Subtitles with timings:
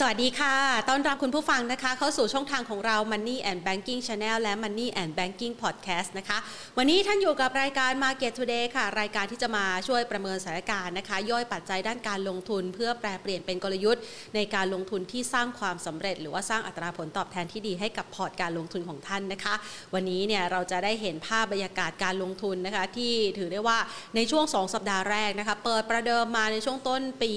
[0.00, 0.54] สวัสดีค่ะ
[0.88, 6.38] ต้อนรับคุณผู้ฟังนะคะ เข้าสู่ช่องทางของเรา Money and Banking Channel และ Money and Banking Podcast นะคะ
[6.78, 14.02] วันนี้ท่านอยู่กับรายการ Market Today ค่ะ รายการที่จะมาช่วยประเมินสถานการณ์นะคะ ย่อยปัจจัยด้านการลงทุน เพื่อแปลเปลี่ยนเป็นกลยุทธ์
[14.34, 19.54] ในการลงทุนที่สร้างความสำเร็จ หรือว่าสร้างอัตราผลตอบแทนที่ดีให้กับพอร์ตการลงทุนของท่านนะคะ
[19.94, 23.78] วันนี้เนี่ยเราจะได้เห็นภาพบรรยากาศการลงทุนนะคะ ที่ถือได้ว่า
[24.16, 27.32] ในช่วง 2 สัปดาห์แรกนะคะ เปิดประเดิมมาในช่วงต้นปี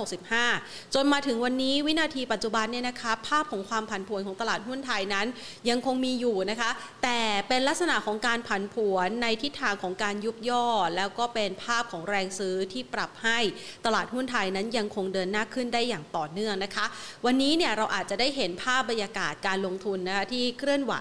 [0.00, 5.26] 2565 จนมาถึงวันนี้วินาทีปัจจุบันเนี่ยนะคะภาพของความผันผวนของตลาดหุ้นไทยนั้น
[5.68, 6.70] ยังคงมีอยู่นะคะ
[7.02, 13.38] แต่เป็นลักษณะของการผันผวนในทิศทางของการยุบย่อ แล้วก็เป็นภาพของแรงซื้อที่ปรับให้
[13.86, 16.86] ตลาดหุ้นไทยนั้นยังคงเดินหน้าขึ้นได้อย่างต่อเนื่องนะคะ
[17.26, 20.94] วันนี้เนี่ยเราอาจจะได้เห็นภาพบรรยากาศการลงทุนนะคะที่เคลื่อนไหว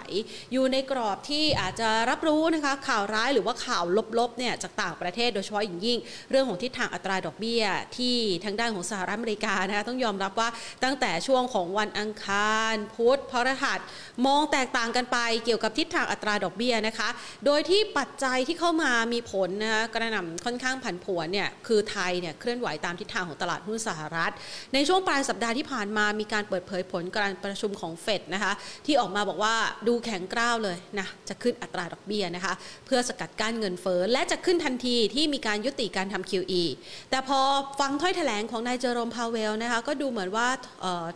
[0.53, 3.83] อยู่ในกรอบที่อาจจะรับรู้นะคะข่าวร้ายหรือว่าข่าว
[4.19, 5.97] ลบๆเนี่ยจากต่างประเทศโดยเฉพาะอย่างยิ่ง
[6.29, 7.63] เรื่องของทิศทางอัตราดอกเบี้ย
[7.97, 10.49] ที่ทางด้านของสหรัฐอเมริกานะคะต้องยอมรับว่า
[10.83, 13.79] ตั้งแต่ช่วงของวันอังคาร พุธพฤหัส
[14.25, 17.09] มองแตกต่างกันไปเกี่ยวกับทิศทางอัตราดอกเบี้ยนะคะ
[17.45, 24.31] โดยที่ปัจจัยที่เข้ามามีผลนะคะกระหน่ำค่อนข้างผันผวนเนี่ยคือไทยเนี่ยเคลื่อนไหวตามทิศทางของตลาดหุ้นสหรัฐ
[24.73, 28.53] ในช่วงปลายสัปดาห์ที่ผ่านมามีการเปิดเผยผลการประชุมของเฟดนะคะ
[28.85, 29.55] ที่ออกมาบอกว่า
[29.87, 32.53] ดูแข็งกร้าวเลยนะจะขึ้นอัตราดอกเบี้ยนะคะ
[32.85, 36.63] เพื่อสกัดกั้นเงินเฟ้อและจะขึ้นทันทีที่มีการยุติการทำ QE
[37.09, 37.39] แต่พอ
[37.79, 40.42] ฟังถ้อยแถลงของนายเจอโรมพาเวลนะคะก็ดูเหมือนว่า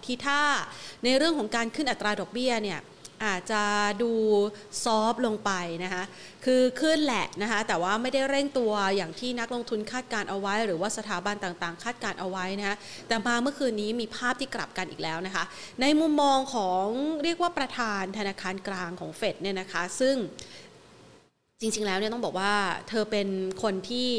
[0.06, 0.42] ทีท่า
[1.03, 2.81] ในเรื่องของการขึ้นอัตราดอกเบี้ยเนี่ย
[3.25, 3.64] อาจจะ
[4.03, 4.11] ดู
[4.83, 5.52] ซอฟลงไป
[5.83, 6.03] นะคะ
[6.45, 12.75] คือขึ้นแหละนะคะแต่ว่าไม่ได้เร่งตัวอย่างที่นักลงทุนคาดการเอาไว้ หรือว่าสถาบันต่างๆ คาดการเอาไว้นะคะ
[13.08, 15.44] แต่มาเมื่อคืนนี้มีภาพที่กลับกันอีกแล้วนะคะ
[15.81, 16.86] ในมุมมองของ
[17.23, 20.16] เรียกว่าประธานธนาคารกลางของเฟดเนี่ยนะคะซึ่ง
[21.61, 22.53] จริง ๆ แล้วเนี่ยต้องบอกว่า
[22.89, 23.27] เธอเป็น
[23.63, 24.09] คนที่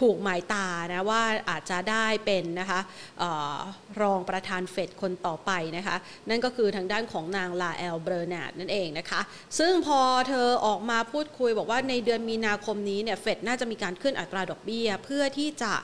[0.00, 2.80] ถูกหมายตานะว่าอาจจะได้เป็นนะคะ
[3.22, 3.24] อ
[3.56, 3.58] อ
[4.02, 5.96] รองประธานเฟดคนต่อไปนะคะ
[6.28, 9.20] นั่นก็คือทางด้านของนางลาแอลเบรนาดนั่นเองนะคะ
[9.58, 15.74] ซึ่งพอเธอออกมาพูดคุยบอกว่าในเดือนมีนาคมนี้เนี่ยเฟดน่าจะมีการขึ้นอัตราดอกเบี้ย เพื่อที่จะ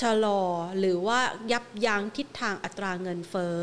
[0.00, 0.42] ชะลอ
[0.78, 1.20] หรือว่า
[1.52, 3.58] ยับยั้งทิศทางอัตราเงินเฟ้อ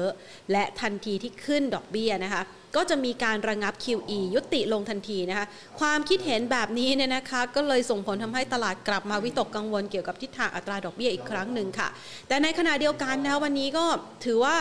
[0.52, 2.44] และทันทีที่ขึ้นดอกเบี้ยนะคะ
[2.76, 5.46] ก็จะมีการระงับ QE ยุติลงทันทีนะคะ
[5.80, 11.88] ความคิดเห็นแบบนี้เนี่ยนะคะก็เลยส่งผลทำให้ตลาดกลับมาวิตกกังวลเกี่ยวกับทิศทางอัตราดอกเบี้ยอีกครั้งหนึ่งค่ะ
[12.28, 13.86] แต่ในขณะเดียวกันนะวันนี้ก็
[14.26, 14.56] ถือว่า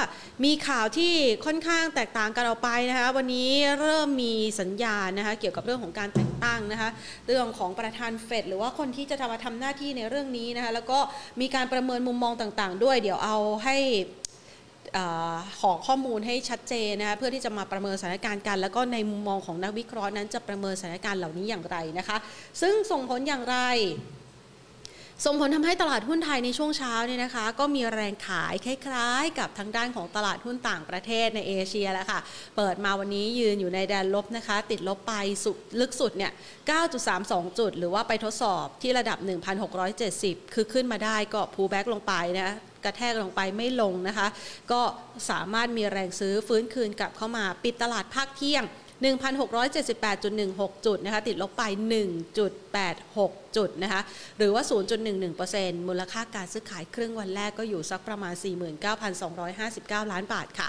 [0.44, 1.12] มีข่าวที่
[1.44, 3.50] ค่อนข้างแตกต่างกันออกไปนะคะวันนี้
[3.80, 6.90] เริ่มมีสัญญาณนะคะเกี่ยวกับเรื่องของการแต่งตั้งนะคะ
[7.26, 10.98] เรื่องของประธานเฟดหรือว่าคนที่จะทำมาทำหน้าที่ในเรื่องนี้นะคะแล้วก็
[11.40, 13.78] มีการประเมินมุมมองต่าง ๆ ด้วย เดี๋ยวเอาให้
[15.60, 22.16] ขอข้อมูลให้ชัดเจนนะคะเพื่อที่จะมาประเมินสถานการณ์กัน แล้วก็ในมุมมองของนักวิเคราะห์นั้นจะประเมินสถานการณ์เหล่านี้อย่างไรนะคะ
[22.62, 23.56] ซึ่งส่งผลอย่างไร
[25.26, 32.20] ส่งผลทำให้ตลาดหุ้นไทยในช่วงเช้าเนี่ยนะคะ ก็มีแรงขายคล้ายๆ กับทางด้านของตลาดหุ้นต่างประเทศในเอเชียแล้วค่ะ
[32.56, 35.14] เปิดมาวันนี้ยืนอยู่ในแดนลบนะคะ ติดลบไป
[35.44, 36.32] สุดลึกสุดเนี่ย
[36.94, 39.18] 9.32 จุด หรือว่าไปทดสอบที่ระดับ
[39.86, 42.50] 1,670 คือขึ้นมาได้ก็พูแบ็กลงไปนะ
[42.84, 44.26] กระแทกลงไปไม่ลงนะคะ
[44.72, 44.80] ก็
[45.30, 48.64] สามารถมีแรงซื้อฟื้นคืนกลับเข้ามาปิดตลาดภาคเที่ยง
[49.02, 51.62] 1,678.16 จุดนะคะติดลบไป
[52.40, 54.00] 1.86 จุดนะคะ
[54.38, 54.62] หรือว่า
[55.24, 58.34] 0.11%มูลค่าการซื้อขายครึ่งวันแรกก็อยู่สักประมาณ
[59.02, 60.68] 49,259 ล้านบาทค่ะ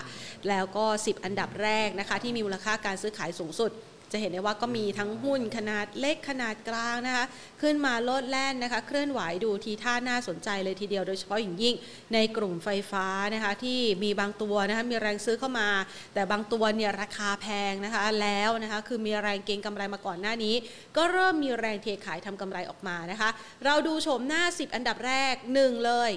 [0.49, 3.71] แล้วก็ 10 อันดับแรกนะคะที่มีมูลค่าการซื้อขายสูงสุด
[4.13, 7.25] จะเห็นได้ว่าก็มีทั้งหุ้นขนาดเล็กขนาดกลางนะคะ
[7.61, 11.75] ขึ้นมาโลดแล่นนะคะ เคลื่อนไหวดูทีท่าน่าสนใจเลยทีเดียวโดยเฉพาะอย่างยิ่ง
[12.13, 15.69] ในกลุ่มไฟฟ้านะคะที่มีบางตัวนะคะมีแรงซื้อเข้ามา
[16.13, 20.55] แต่บางตัวเนี่ยราคาแพงนะคะแล้วนะคะคือมีแรงเก็งกำไรมาก่อนหน้านี้
[20.97, 23.29] ก็เริ่มมีแรงเทขายทำกำไรออกมานะคะ
[23.65, 26.13] เราดูโฉมหน้า 10 อันดับแรก 1 เลย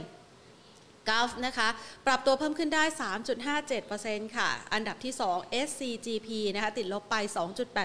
[1.09, 1.69] กลฟนะคะ
[2.07, 2.85] ปรับตัวเพิ่มขึ้นได้
[3.59, 7.17] 3.57%ค่ะ อันดับที่ 2 SCGP นะคะ ติดลบไป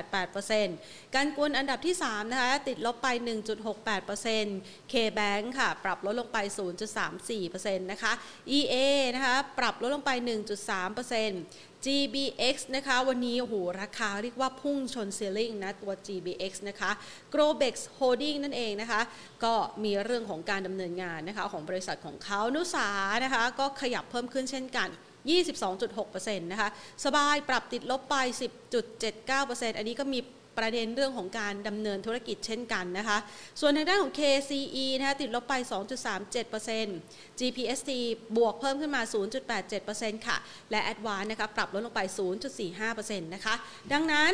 [0.03, 3.07] 2.88%การกุนอันดับที่ 3 นะคะ ติดลบไป
[3.79, 6.37] 1.68% KBank ค่ะ ปรับลดลงไป
[7.09, 8.13] 0.34%นะคะ
[8.57, 8.75] EA
[9.15, 16.91] นะคะ ปรับลดลงไป 1.3% GBX นะคะ วันนี้โอ้โหราคาเรียกว่าพุ่งชนเซลลิงนะ ตัว GBX นะคะ
[17.33, 19.01] Grobex Holding นั่นเองนะคะ
[19.43, 22.89] ก็มีเรื่องของการดำเนินงานนะคะของบริษัทของเขานุสา
[23.23, 24.89] นะคะ ก็ขยับเพิ่มขึ้นเช่นกัน
[25.69, 26.69] 22.6%นะคะ
[27.05, 28.15] สบายปรับติดลบไป
[28.97, 30.19] 10.79%อันนี้ก็มี
[30.57, 33.17] ประเด็นเรื่องของการดำเนินธุรกิจเช่นกันนะคะ
[33.59, 35.53] ส่วนทางด้านของ KCE นะคะติดลบไป
[36.41, 37.91] 2.37% GPST
[38.37, 39.01] บวกเพิ่มขึ้นมา
[39.65, 40.37] 0.87%ค่ะ
[40.71, 42.01] และ Advance นะคะปรับลดลงไป
[42.65, 43.55] 0.45%นะคะ
[43.91, 44.33] ดังนั้น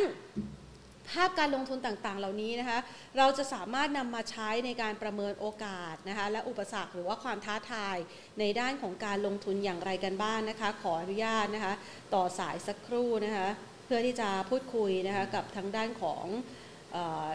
[1.12, 2.80] ภาพการลงทุนต่างๆ เหล่านี้นะคะ
[3.18, 7.98] เราจะสามารถนำมาใช้ในการประเมินโอกาสนะคะ และอุปสรรคหรือว่าความท้าทาย
[8.40, 11.74] ในด้านของการลงทุนอย่างไรกันบ้างนนะคะ ขออนุญาตนะคะ
[12.14, 13.50] ต่อสายสักครู่นะคะ
[13.88, 16.26] เพื่อที่จะพูดคุยนะคะกับทางด้านของ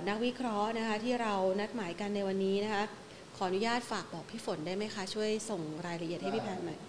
[0.09, 2.83] นักวิเคราะห์นะคะที่เรานัดหมายกันในวันนี้นะคะ
[3.37, 6.81] ขออนุญาตฝากบอกพี่ฝนได้ไหมคะช่วยส่งรายละเอียดให้พี่แพนหน่อย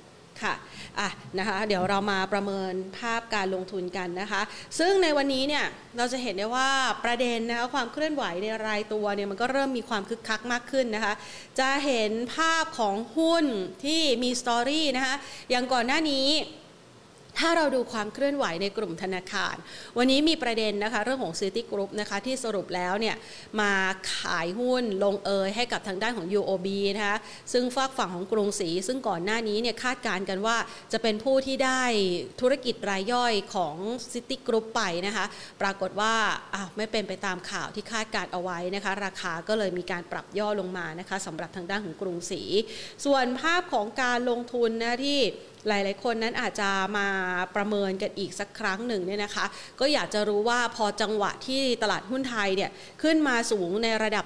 [0.42, 0.54] ค่ะ
[1.00, 4.42] อะนะคะเดี๋ยวเรามาประเมินภาพการลงทุนกันนะคะ
[4.80, 5.66] ซึ่งในวันนี้เนี่ย
[5.98, 6.70] เราจะเห็นได้ว่า
[7.04, 11.14] ประเด็นนะคะความเคลื่อนไหวในรายตัวเนี่ยมันก็เริ่มมีความคึกคักมากขึ้นนะคะ
[11.60, 13.46] จะเห็นภาพของหุ้น
[13.86, 15.16] ที่มีสตอรี่นะคะ
[15.50, 16.28] อย่างก่อนหน้านี้
[17.40, 19.56] ถ้าเราดูความเคลื่อนไหวในกลุ่มธนาคาร
[19.98, 23.16] วันนี้มีประเด็นนะคะเรื่องของ City Group นะคะที่สรุปแล้วเนี่ย
[23.62, 23.74] มา
[24.14, 27.18] ขายหุ้นลงเอยให้กับทางด้านของ UOB นะคะ
[27.54, 30.58] ซึ่งฝากฝั่งของกรุงศรีซึ่งก่อนหน้านี้เนี่ยคาดการณ์กันว่า
[30.94, 31.84] จะเป็นผู้ที่ได้
[32.42, 33.76] ธุรกิจรายย่อยของ
[34.14, 35.26] City Group ไปนะคะ
[35.62, 36.14] ปรากฏว่า
[36.54, 42.42] อ้าวไม่เป็นไปตามข่าวที่คาดการเอาไว้นะคะราคาก็เลยมีการปรับย่อลงมานะคะสำหรับทางด้านของกรุงศรี
[43.06, 45.20] ส่วนภาพของการลงทุนนะที่
[45.68, 47.08] หลาย ๆ คนนั้นอาจจะมา
[47.56, 49.46] ประเมินกันอีกสักครั้งหนึ่งเนี่ยนะคะ
[49.80, 52.72] ก็อยากจะรู้ว่าพอจังหวะที่ตลาดหุ้นไทยเนี่ย
[53.04, 54.26] ขึ้นมาสูงในระดับ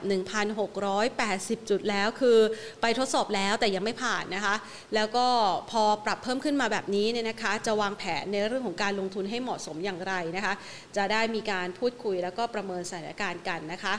[0.84, 2.38] 1,680 จุดแล้วคือ
[2.82, 4.56] ไปทดสอบแล้วแต่ยังไม่ผ่านนะคะ
[4.96, 5.28] แล้วก็
[5.72, 10.54] พอปรับเพิ่มขึ้นมาแบบนี้เนี่ยนะคะ จะวางแผนในเรื่องของการลงทุนให้เหมาะสมอย่างไรนะคะ
[10.98, 13.96] จะได้มีการพูดคุยแล้วก็ประเมินสถานการณ์กันนะคะ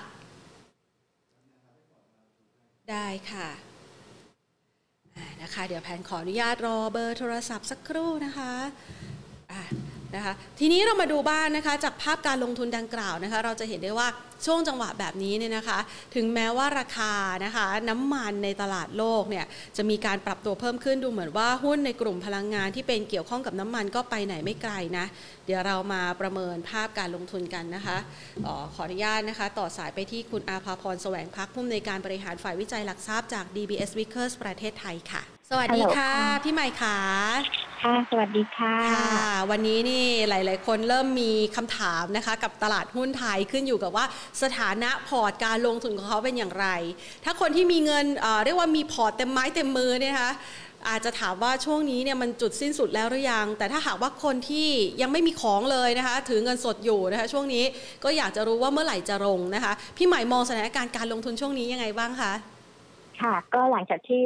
[2.91, 3.68] ได้ค่ะ
[5.43, 8.53] นะคะ เดี๋ยวแพนขออนุญาตรอเบอร์โทรศัพท์สักครู่นะคะ
[10.15, 14.09] นะคะทีนี้เรามาดูบ้านนะคะจากภาพการลงทุนดังกล่าวนะคะเราจะเห็นได้ว่า
[14.47, 15.79] ช่วงจังหวะแบบนี้เนี่ยนะคะ
[16.15, 17.13] ถึงแม้ว่าราคา
[17.45, 19.47] นะคะน้ำมันในตลาดโลกเนี่ย
[19.77, 25.07] จะมีการปรับตัวเพิ่มขึ้นดูเหมือนว่าหุ้นในกลุ่มพลังงานที่เป็นเกี่ยวข้องกับน้ำมันก็ไปไหนไม่ไกลนะ
[25.47, 27.99] เดี๋ยวเรามาประเมินภาพการลงทุนกันนะคะ
[28.47, 36.13] ออขออนุญาตนะคะต่อสายไปที่คุณอาภาพรแสวงพักผู้อำนวยการบริหารฝ่ายวิจัยหลักทรัพย์จาก DBS Vickers ประเทศไทยค่ะ สวัสดีค่ะ
[36.45, 36.99] พี่ใหม่ค่ะ
[37.83, 44.05] ค่ะ สวัสดีค่ะค่ะ วันนี้นี่หลาย ๆ คนเริ่มมีคำถามนะคะ กับตลาดหุ้นไทยขึ้นอยู่กับว่า
[44.43, 46.67] สถานะพอร์ตการลงทุนของเขาเป็นอย่างไร
[47.25, 48.07] ถ้าคนที่มีเงิน
[48.45, 50.33] เรียกว่ามีพอร์ตเต็มไม้เต็มมือเนี่ยนะคะ
[50.89, 54.69] อาจจะถามว่าช่วงนี้เนี่ยมันจุดสิ้นสุดแล้วหรือยัง แต่ถ้าหากว่าคนที่
[55.03, 57.65] ยังไม่มีของเลยนะคะ ถือเงินสดอยู่นะคะ ช่วงนี้
[58.05, 62.33] ก็อยากจะรู้ว่าเมื่อไหร่จะลงนะคะ พี่ใหม่มองสถานการณ์การลงทุนช่วงนี้ยังไงบ้างคะ
[63.23, 64.25] ค่ะ ก็หลังจากที่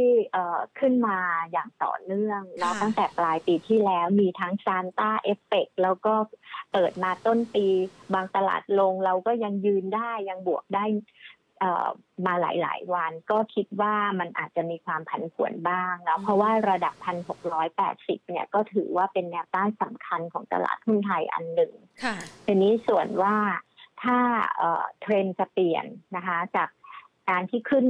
[0.78, 1.18] ขึ้นมา
[1.52, 6.14] อย่างต่อเนื่องแล้วตั้งแต่ปลายปีที่แล้วมีทั้งซานต้าเอฟเฟกแล้วก็
[6.72, 7.66] เปิดมาต้นปี
[8.14, 10.84] บางตลาดลงเราก็ยังยืนได้ยังบวกได้
[12.26, 21.72] มาหลาย ๆ วันก็คิดว่ามันอาจจะมีความผันผวนบ้างแล้วเพราะว่าระดับพันหกร้อยแปดสิบเนี่ยก็ถือว่าเป็นแนวต้านสำคัญของตลาดหุ้นไทยอันหนึ่ง
[22.46, 23.36] ทีนี้ส่วนว่า
[24.02, 24.18] ถ้า
[25.00, 25.86] เทรนจะเปลี่ยน
[26.16, 26.68] นะคะจาก
[27.30, 27.86] การที่ขึ้น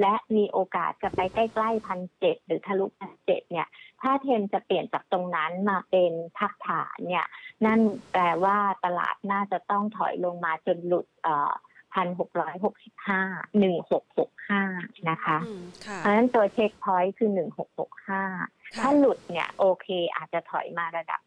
[0.00, 3.68] และมีโอกาสจะไปใกล้ๆพันเจ็ดหรือทะลุพันเจ็ดเนี่ย
[4.00, 7.26] ถ้าเทรนจะเปลี่ยนจากตรงนั้นมาเป็นพักฐานเนี่ย
[7.64, 7.80] นั่น
[8.12, 11.06] แปลว่าตลาดน่าจะต้องถอยลงมาจนหลุด
[11.94, 13.22] พันหกร้อยหกสิบห้า
[13.58, 14.62] หนึ่งหกหกห้า
[15.10, 15.38] นะคะ
[15.98, 18.22] เพราะฉะนั้นตัวเช็คพอยต์คือหนึ่งหกหกห้า
[18.80, 21.20] ถ้าหลุดเนี่ยโอเคอาจจะถอยมาระดับ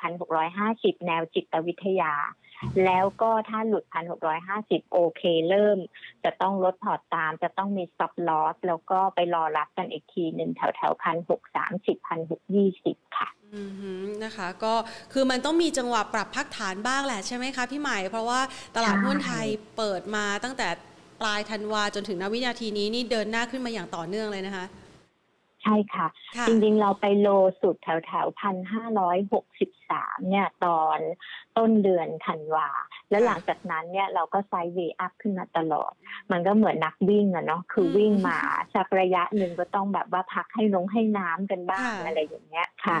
[0.00, 2.12] พันหกร้อยห้าสิบแนวจิตวิทยา
[2.84, 5.78] แล้วก็ถ้าหลุดพันหกร้อยห้าสิบโอเคเริ่ม
[6.24, 13.62] จะต้องลดพอร์ตตาม จะต้องมี stop loss แล้วก็ไปรอรับกันอีกทีหนึ่งแถวแถวพันหกสามสิบพันหกยี่สิบค่ะอื
[14.04, 14.74] มนะคะก็
[15.12, 18.40] คือมันต้องมีจังหวะปรับพักฐานบ้างแหละใช่ไหมคะพี่ใหม่ เพราะว่า
[18.76, 19.46] ตลาดหุ้นไทย
[19.76, 20.68] เปิดมาตั้งแต่
[21.20, 24.64] ปลายธันวาจนถึงวินาทีนี้นี่เดินหน้าขึ้นมาอย่างต่อเนื่องเลยนะคะ
[25.68, 26.06] ช่ค่ะ
[26.46, 27.28] จริงๆ เราไปโล
[27.60, 30.98] สุดแถวแถวพันห้าร้อยหกสิบสามเนี่ยตอน
[31.56, 32.68] ต้นเดือนธันวา
[33.10, 35.92] แล้วหลังจากนั้นเนี่ยเราก็ไซด์เวอัพขึ้นมาตลอด
[36.30, 38.38] มันก็เหมือนนักวิ่งอะเนาะคือวิ่งมา
[38.74, 42.98] สักระยะหนึ่งก็ต้องแบบว่าพักให้ลงให้น้ำกันบ้างอะไรอย่างเงี้ยค่ะ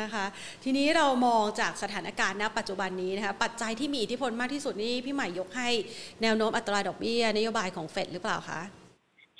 [0.00, 0.24] นะคะ
[0.64, 5.68] ทีนี้เรามองจากสถานการณ์ณปัจจุบันนี้นะคะปัจจัยที่มีอิทธิพลมากที่สุดนี่พี่ใหม่ยกให้
[6.22, 8.60] แนวโน้มอัตราดอกเบี้ยนโยบายของเฟดหรือเปล่าคะ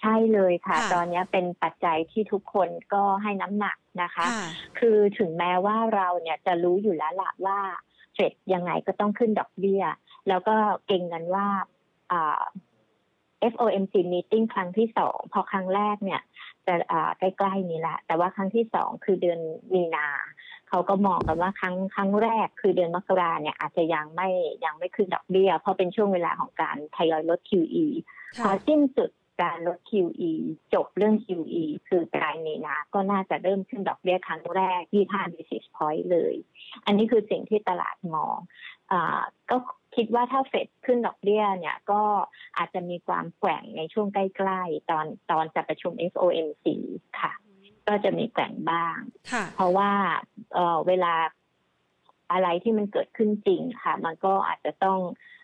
[0.05, 4.27] ใช่เลยค่ะ ตอนนี้เป็นปัจจัยที่ทุกคนก็ให้น้ำหนักนะคะ
[4.79, 7.59] คือถึงแม้ว่าเราเนี่ยจะรู้อยู่แล้วละว่า
[8.15, 9.83] เฟดยังไงก็ต้องขึ้นดอกเบี้ย
[10.29, 10.57] แล้วก็
[10.87, 11.47] เก่งกันว่า
[13.53, 16.21] FOMC meeting ครั้งที่สองพอครั้งแรกเนี่ย
[16.67, 16.75] จะ
[17.19, 19.41] ใกล้ๆนี้แหละ แต่ว่าครั้งที่สองคือเดือน
[19.75, 20.09] มีนา
[20.69, 24.29] เขาก็มองกันว่าครั้งครั้งแรกคือเดือนมกราเนี่ยอาจจะยังไม่
[24.65, 27.87] ยังไม่ขึ้นดอกเบี้ย เพราะเป็นช่วงเวลาของการทยอยลด QE
[28.45, 29.11] พอสิ้นสุด
[29.43, 30.33] การลด QE
[30.75, 36.35] จบเรื่อง QE คือปลายมีนาก็น่าจะเริ่มขึ้นดอกเบี้ยครั้งแรกที่5 basis point เลย
[36.87, 38.39] อันนี้คือสิ่งที่ตลาดมอง
[38.93, 38.95] อ
[39.51, 39.57] ก็
[39.97, 42.03] คิดว่าถ้าเฟดขึ้นดอกเบี้ยเนี่ยก็
[42.59, 46.67] อาจจะมีความแกว่งในช่วงใกล้ๆ ตอนตอนจะประชุม FOMC
[47.21, 47.33] ค่ะ
[47.89, 48.99] ก็จะมีแกว่งบ้าง
[49.33, 49.91] ค่ะเพราะว่า
[50.55, 51.15] เอ่อเวลา
[52.33, 54.99] อะไรที่มันเกิดขึ้นจริงค่ะ มันก็อาจจะต้อง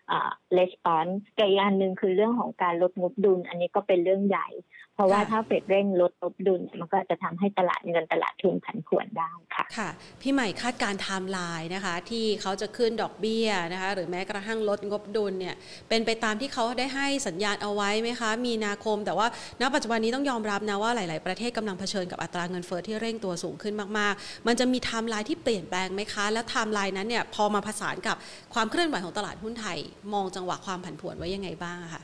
[0.59, 4.47] response กับอีกอันหนึ่งคือเรื่องของการลดงบดุล อันนี้ก็เป็นเรื่องใหญ่
[4.95, 9.89] เพราะว่าค่ะถ้าเฟดเร่งลดงบดุลมันก็จะทำให้ตลาดเงินตลาดทุนผันผวนได้ค่ะค่ะ
[10.21, 15.55] พี่ใหม่คาดการไทม์ไลน์นะคะ ที่เขาจะขึ้นดอกเบี้ยนะคะ หรือแม้กระทั่งลดงบดุลเนี่ย
[15.89, 19.27] เป็นไปตามที่เขาได้ให้สัญญาณเอาไว้ไหมคะ มีนาคม แต่ว่า
[19.61, 28.15] ณปัจจุบันนี้ต้องยอมรับนะว่าหลาย ๆ ประเทศกำลังเผชิญกับอัตราเงินเฟ้อที่เร่งตัวสูงขึ้นมาก ๆ มันจะมีไทม์ไลน์ที่เปลี่ยนแปลงไหมคะ แล้วไทม์ไลน์นั้นเนี่ยพอมาผสานกับ
[28.53, 29.77] ความเคลื่อนไหวของตลาดหุ้นไทย
[30.13, 32.03] มองจังหวะความผันผวนไว้ยังไงบ้างอะคะ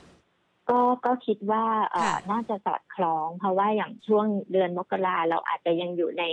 [0.70, 6.24] ก็ก็คิดว่าเอ่อค่ะน่าจะสอดคล้อง เพราะว่าอย่างช่วงเดือนมกราเราอาจจะยังอยู่ใน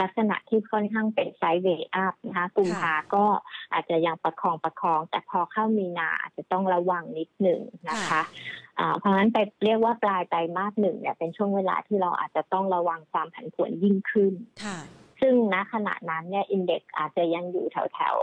[0.00, 3.24] ลักษณะที่ค่อนข้างเป็นไซด์เวย์อัพนะคะกุมภาก็
[3.72, 8.22] อาจจะยังประคองประคอง แต่พอเข้ามีนาอาจจะต้องระวังนิดหนึ่งนะคะ
[8.78, 14.78] อ่าเพราะฉะนั้นไปเรียกว่าปลายไตรมาสหนึ่งเนี่ยเป็นช่วงเวลาที่เราอาจจะต้องระวังความผันผวนยิ่งขึ้นค่ะ
[15.20, 18.16] ซึ่งณขณะนั้นเนี่ยอินเด็กซ์อาจจะยังอยู่แถวแถว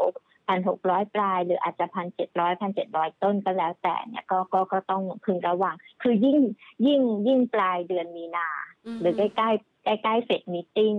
[0.47, 6.39] พันหกร้อยปลาย หรืออาจจะพันเจ็ดร้อยพันเจ็ดร้อยต้นก็แล้วแต่เนี่ยก็ก็ก็ต้องพึงระวัง คือยิ่ง
[6.87, 8.49] ยิ่งยิ่งปลายเดือนมีนา
[9.01, 9.49] หรือใกล้ใกล้
[9.83, 10.95] ใกล้ใกล้เฟดมีติ้ง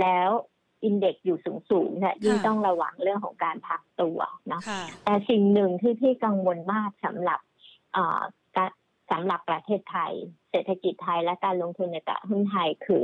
[0.00, 0.30] แล้ว
[0.84, 7.40] อินเด็กซ์อยู่สูงสูงๆเนี่ยยิ่งต้องระวังเรื่องของการพักตัวเนาะค่ะแต่สิ่งหนึ่งที่พี่กังวลมากสำหรับ
[7.92, 8.20] เอ่อ
[8.56, 8.70] การ
[9.12, 10.12] สำหรับประเทศไทย
[10.50, 13.02] เศรษฐกิจไทยและการลงทุนในตลาดหุ้นไทยคือ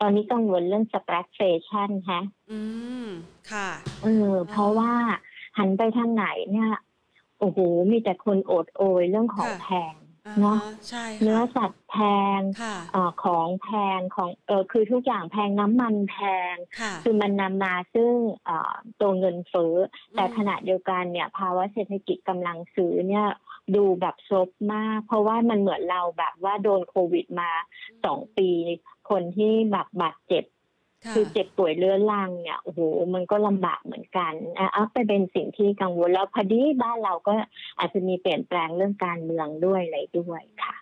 [0.00, 2.60] ตอนนี้กังวลเรื่อง stagflation ฮะ อื
[3.04, 3.08] ม
[3.52, 3.70] ค่ะ
[4.02, 4.92] เออ เพราะว่า
[5.58, 6.72] หันไปทางไหนเนี่ย
[7.40, 7.58] โอ้โห
[7.90, 9.94] มีแต่คนโอดโอยเรื่องของค่ะแพง
[10.26, 11.96] อ่าเนอะฮะใช่เนื้อค่ะสัตว์แพ
[12.38, 16.16] งค่ะเออของแพงของเออคือทุกอย่างแพงน้ำมันแพ
[16.52, 18.12] งค่ะคือมันนำมาซึ่ง
[18.44, 19.74] เอ่อตัวเงินเฟ้อ
[20.16, 23.26] แต่ขณะเดียวกันเนี่ย ภาวะเศรษฐกิจกำลังซื้อเนี่ย
[23.76, 27.50] ดูแบบซบมาก เพราะว่ามันเหมือนเราแบบว่าโดนโควิดมา
[28.04, 28.48] สองปี
[29.10, 30.44] คนที่แบบบาดเจ็บ
[31.04, 32.80] ค่ะคือเจ็บป่วยเรื้อรังเนี่ยโอ้โห
[33.14, 37.32] มันก็ลำบากเหมือนกันอะเอาไปเป็นสิ่งที่กังวลแล้วพอดีบ้านเราก็
[37.78, 40.74] อาจจะมีเปลี่ยนแปลงเรื่องการเมืองด้วยอะไรด้วยค่ะ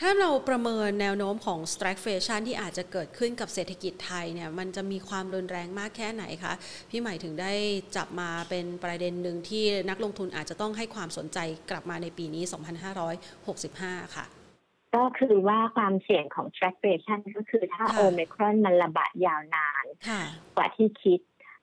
[0.00, 6.52] ถ้าเราประเมินแนวโน้มของ stagflation ที่อาจจะเกิดขึ้นกับเศรษฐกิจไทยเนี่ยมันจะมีความรุนแรงมากแค่ไหนคะ
[6.90, 7.52] พี่ใหม่ถึงได้
[7.96, 11.38] จับมาเป็นประเด็นหนึ่งที่นักลงทุนอาจจะต้องให้ความสนใจ
[11.70, 12.44] กลับมาในปีนี้
[13.28, 14.41] 2565 ค่ะ
[14.94, 20.20] ก็คือว่าความเสี่ยงของ stagflation ก็คือถ้าค่ะโอมครอนมันระบาดยาวนานค่ะ
[20.56, 21.20] กว่าที่คิด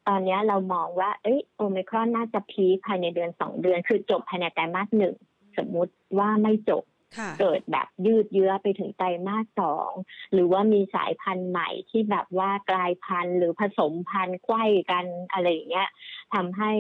[0.08, 5.16] ตอนนี้เรามองว่าเอ้ยโอมครอนน่าจะพีคภายในเดือนสองเดือน คือจบภายในไตรมาสหนึ่ง
[5.58, 6.84] สมมุติว่าไม่จบ
[7.18, 9.92] ค่ะเกิดแบบยืดเยื้อไปถึงไตรมาสสอง
[10.34, 15.90] หรือว่ามีสายพันธุ์ใหม่ที่แบบว่ากลายพันธุ์หรือผสมพันธุ์ไขว้กันอะไรอย่างเงี้ย
[16.34, 16.72] ทำให้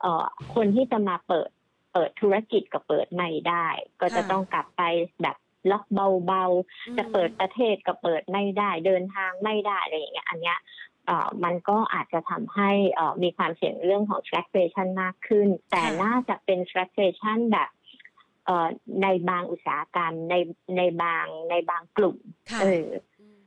[0.00, 0.24] เอ่อ
[0.54, 1.50] คนที่จะมาเปิด
[1.92, 3.66] เปิดธุรกิจกับเปิดใหม่ได้
[4.00, 4.82] ก็จะค่ะต้องกลับไป
[5.22, 5.36] แบบ
[5.70, 5.84] ล็อก
[6.26, 10.58] เบาๆ จะเปิดประเทศก็เปิดไม่ได้ เดินทางไม่ได้อะไรอย่างเงี้ย อันเนี้ย
[11.06, 17.68] เอ่อมันก็อาจจะทำให้เอ่อมีความเสี่ยงเรื่องของ stagflation มากขึ้น แต่ค่ะน่าจะเป็น stagflation แบบ
[18.46, 18.68] เอ่อ
[19.02, 20.34] ในบางอุตสาหกรรมใน
[20.76, 22.16] ในบางในบางกลุ่ม
[22.50, 22.86] ค่ะเออ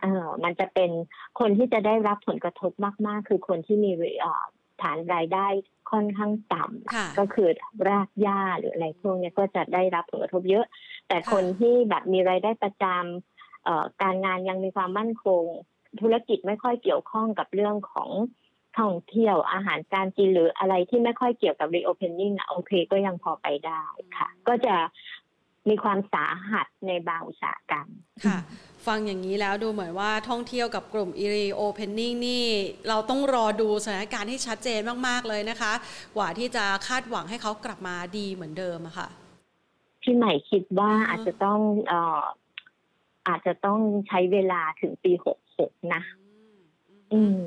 [0.02, 0.92] เออมันจะเป็น
[1.40, 2.72] คนที่จะได้รับผลกระทบ
[3.08, 4.46] มาก ๆ คือคนที่มีเอ่อ
[4.82, 5.48] ฐานรายได้
[5.92, 6.64] ค่อนข้างต่
[6.96, 7.50] ค่ะำก็คือ
[7.90, 10.66] รากหญ้าหรืออะไรพวกเนี้ยก็จะได้รับผลกระทบเยอะ
[11.12, 15.44] แต่ค่ะคนที่แบบมีรายได้ประจำเอ่อการงานยังมีความมั่นคง
[16.02, 18.10] ธุรกิจไม่ค่อยเกี่ยวข้องกับเรื่องของ
[18.78, 23.84] ท่องเที่ยวอาหารการกินหรืออะไรที่ไม่ค่อยเกี่ยวกับ reopening อะโอเคก็ยังพอไปได้
[24.18, 24.76] ค่ะ ก็จะ
[25.70, 27.88] มีความสาหัสในบางอุตสาหกรรม
[28.26, 28.38] ค่ะ
[28.88, 32.46] ฟังอย่างนี้แล้วดูเหมือนว่าท่องเที่ยวกับกลุ่ม e r e opening นี่
[32.88, 35.74] เราต้องรอดูสถานการณ์ให้ชัดเจนมาก ๆ เลยนะคะ
[36.18, 39.10] กว่าที่จะคาดหวังให้เขากลับมาดีเหมือนเดิมอะค่ะ
[40.02, 42.24] พี่ใหม่คิดว่าอืมอาจจะต้องเอ่อ
[43.28, 46.02] อาจจะต้องใช้เวลาถึงปีหกหกนะ
[47.14, 47.38] อืม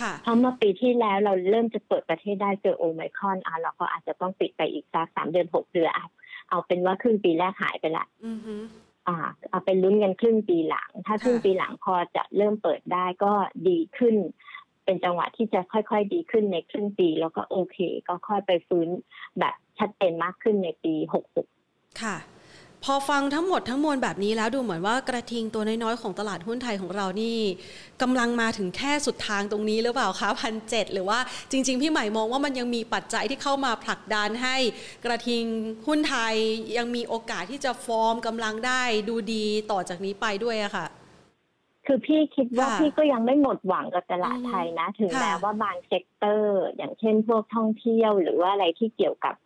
[0.00, 6.06] ค่ะเพราะเมื่อปีที่แล้วเราเริ่มจะเปิดประเทศได้เจอโอไมครอนอะเราก็อาจจะต้องปิดไปอีกสักสามเดือนหกเดือนอะ
[6.50, 8.54] เอาเป็นว่าครึ่งปีแรกหายไปละอือฮึ
[9.08, 9.16] อ่า
[9.50, 13.32] เอาเป็นลุ้นกันครึ่งปีหลัง ถ้าค่ะครึ่งปีหลังพอจะเริ่มเปิดได้ก็
[13.68, 14.16] ดีขึ้น
[14.84, 18.88] เป็นจังหวะที่จะค่อยๆดีขึ้นในครึ่งปี แล้วก็โอเค ก็ค่อยไปฟื้น
[19.38, 21.46] แบบชัดเจนมากขึ้นในปีหกหก
[22.02, 22.16] ค่ะ
[22.84, 27.38] พอฟังทั้งหมดทั้งมวลแบบนี้แล้วดูเหมือนว่ากระทิงตัวน้อยๆของตลาดหุ้นไทยของเรานี่
[28.02, 31.18] กำลังมาถึงแค่สุดทางตรงนี้หรือเปล่าคะพันเจ็ดหรือว่า
[31.50, 34.56] จริง ๆ พี่ใหม่มองว่ามันยังมีปัจจัยที่เข้ามาผลักดันให้
[35.04, 35.44] กระทิง
[35.86, 36.34] หุ้นไทย
[36.76, 40.86] ยังมีโอกาสที่จะฟอร์มกำลังได้ดูดีต่อจากนี้ไปด้วยอะค่ะ
[41.86, 49.45] คือพี่คิดว่าค่ะพี่ก็ยังไม่หมดหวังกับตลาดอืมไทยนะ ถึงค่ะแม้ว่าบาง sector อย่างเช่นพวกท่องเที่ยวหรือว่าอะไรที่เกี่ยวกับเ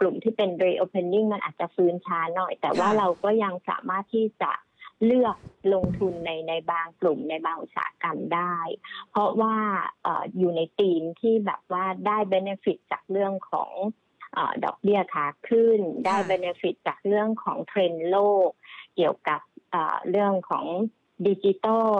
[0.00, 4.52] กลุ่มที่เป็น reopening มันอาจจะฟื้นช้าหน่อย แต่ว่าค่ะเราก็ยังสามารถที่จะ
[5.04, 5.36] เลือก
[5.74, 8.56] ลงทุนในในบางกลุ่มในบางอุตสาหกรรมได้
[9.10, 9.56] เพราะว่า
[10.02, 13.72] เอออยู่ในธีมที่แบบว่าได้ benefit จากเรื่องของ
[14.32, 18.48] เออดอกเบี้ยขาขึ้น ได้ benefit จากเรื่องของเทรนด์โลก
[18.96, 20.66] เกี่ยวกับเอ่อเรื่องของ
[21.26, 21.90] ดิจิตอล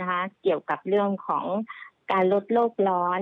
[0.00, 1.46] นะคะ เกี่ยวกับเรื่องของ
[2.12, 3.20] การลดโลกร้อน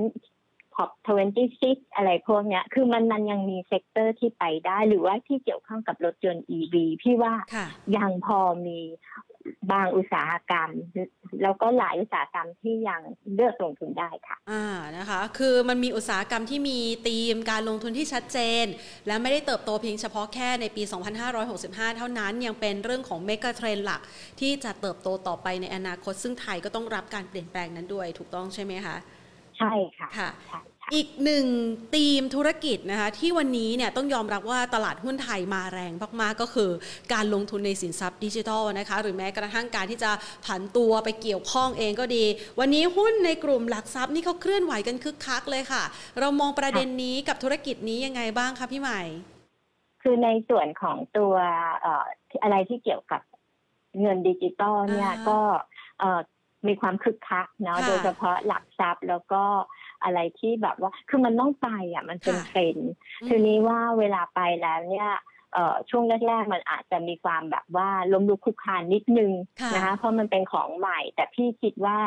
[0.74, 7.66] COP26 อะไรพวกเนี้ย คือมันมันยังมี sector ที่ไปได้ หรือว่าที่เกี่ยวข้องกับรถยนต์ EV พี่ว่าค่ะ
[7.96, 8.78] ยังพอมี
[9.72, 10.70] บางอุตสาหกรรม
[11.42, 13.00] แล้วก็หลายอุตสาหกรรมที่ยัง
[13.34, 14.64] เลือกลงทุนได้ค่ะ อ่า
[14.96, 18.64] นะคะ คือมันมีอุตสาหกรรมที่มีธีมการลงทุนที่ชัดเจน
[19.06, 20.82] และไม่ได้เติบโตเพียงเฉพาะแค่ในปี
[21.40, 24.00] 2565 เท่านั้นยังเป็นเรื่องของเมกะเทรนหลัก
[24.40, 28.96] ที่จะเติบโตต่อไปในอนาคต ซึ่งไทยก็ต้องรับการเปลี่ยนแปลงนั้นด้วยถูกต้องใช่ไหมคะ
[29.58, 31.46] ใช่ค่ะค่ะใช่ค่ะ อีกหนึ่ง
[31.94, 36.70] ธีมธุรกิจนะคะที่วันนี้เนี่ยต้องยอมรับว่าตลาดหุ้นไทยมาแรงมากๆก็คือ
[37.12, 40.10] การลงทุนในสินทรัพย์ดิจิทัลนะคะหรือแม้กระทั่งการที่จะ
[40.46, 42.24] ผันตัวไปเกี่ยวข้องเองก็ดี
[42.60, 45.82] วันนี้หุ้นในกลุ่มหลักทรัพย์นี่เขาเคลื่อนไหวกันคึกคักเลยค่ะ
[46.20, 49.00] เรามองประเด็นนี้กับธุรกิจนี้ยังไงบ้างคะพี่ใหม่
[50.02, 51.34] คือในส่วนของตัว
[51.80, 52.04] เอ่อ
[52.42, 53.22] อะไรที่เกี่ยวกับ
[54.00, 55.38] เงินดิจิตอลเนี่ยอ่าฮะก็
[56.00, 56.20] เอ่อ
[56.68, 59.42] มีความคึกคักเนาะค่ะโดยเฉพาะหลักทรัพย์แล้วก็
[60.04, 62.90] อะไรที่แบบว่าคือมันต้องไปอะมันเป็นค่ะเทรนด์
[63.28, 65.10] ทีนี้ว่าเวลาไปแล้วเนี่ย
[65.54, 71.98] เอ่อช่วงแรกๆ มันอาจจะมีความแบบว่าล้มลุกคลุกคลานนิดนึงค่ะนะคะเพราะมันเป็นของใหม่ แต่พี่คิดว่า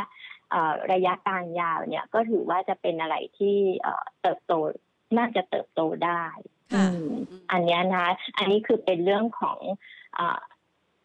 [0.51, 4.53] เอ่อระยะกลางยาวเนี่ยก็ถือว่าจะเป็นอะไรที่เอ่อเติบโต
[5.17, 6.23] น่าจะเติบโตได้
[6.73, 7.13] ค่ะอืม
[7.51, 8.05] อันเนี้ยนะ
[8.37, 9.59] อันนี้คือเป็นเรื่องของ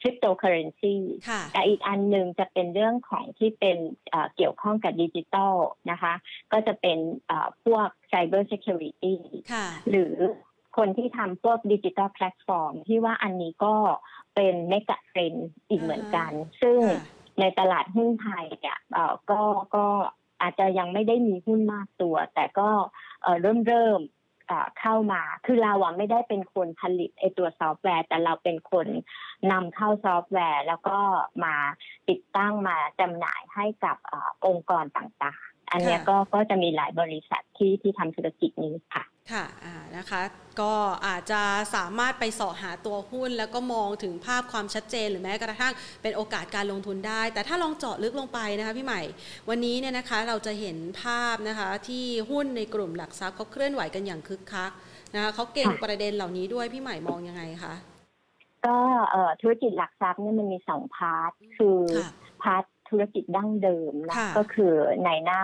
[0.02, 0.94] คริปโตเคอเรนซี
[1.28, 3.78] ค่ะแต่อีกอันหนึ่งจะเป็นเรื่องของที่เป็น
[4.10, 5.54] เอ่อเกี่ยวข้องกับดิจิตอล
[5.90, 6.14] นะคะ
[6.52, 9.14] ก็จะเป็นเอ่อพวก Cyber Security
[9.52, 10.14] ค่ะหรือ
[10.76, 13.74] คนที่ทำพวกดิจิตอลแพลตฟอร์ม ที่ว่าอันนี้ก็
[14.34, 15.34] เป็น megatrend
[15.68, 16.32] อีกเหมือนกัน
[16.62, 17.04] ซึ่งค่ะ
[17.40, 19.40] ในตลาดหุ้นไทยเนี่ยเอ่อก็
[19.76, 19.86] ก็
[20.42, 22.68] อาจจะยังไม่ได้มีหุ้นมากตัว แต่ก็
[23.22, 24.00] เอ่อเริ่มเริ่ม
[24.80, 28.86] เข้ามา คือเราอะไม่ได้เป็นคนผลิตไอตัวซอฟต์แวร์ แต่เราเป็นคน
[29.52, 30.98] นำเข้าซอฟต์แวร์ แล้วก็
[31.44, 31.54] มา
[32.08, 40.22] ติดตั้งมาจำหน่ายให้กับออองค์กรต่างๆ อันเนี้ยค่ะก็ก็จะมีหลายบริษัทที่ที่ทำธุรกิจนี้ค่ะค่ะอ่านะคะ
[40.60, 40.74] ก็
[41.06, 41.42] อาจจะ
[41.74, 45.72] สามารถไปเสาะหาตัวหุ้น แล้วก็มองถึงภาพความชัดเจน หรือแม้กระทั่ง
[46.02, 49.02] เป็นโอกาสการลงทุนได้ แต่ถ้าลองเจาะลึกลงไปนะคะพี่ใหม่
[49.48, 54.70] วันนี้เนี่ยนะคะเราจะเห็นภาพนะคะที่หุ้นในกลุ่มหลักทรัพย์เขาเคลื่อนไหวกันอย่างคึกคัก
[55.14, 57.74] นะคะเขาเก่งค่ะประเด็นเหล่านี้ด้วยพี่ใหม่มองยังไงคะ
[58.66, 58.76] ก็
[59.10, 62.10] เอ่อธุรกิจหลักทรัพย์เนี่ยมันมีสอง part คือค่ะ
[62.42, 64.74] part ธุรกิจดั้งเดิมนะค่ะก็คือ
[65.04, 65.42] ในหน้า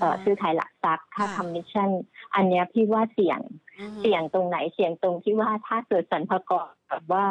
[0.00, 1.90] เอ่อซื้อขายหลักทรัพย์ค่าค่ะคอมมิชชั่น
[2.34, 3.40] อันเนี้ยพี่ว่าเสี่ยง
[3.80, 7.26] อืมเสี่ยงตรงไหนเสี่ยงตรงที่ว่าถ้าเกิดสรรพากรแบบว่า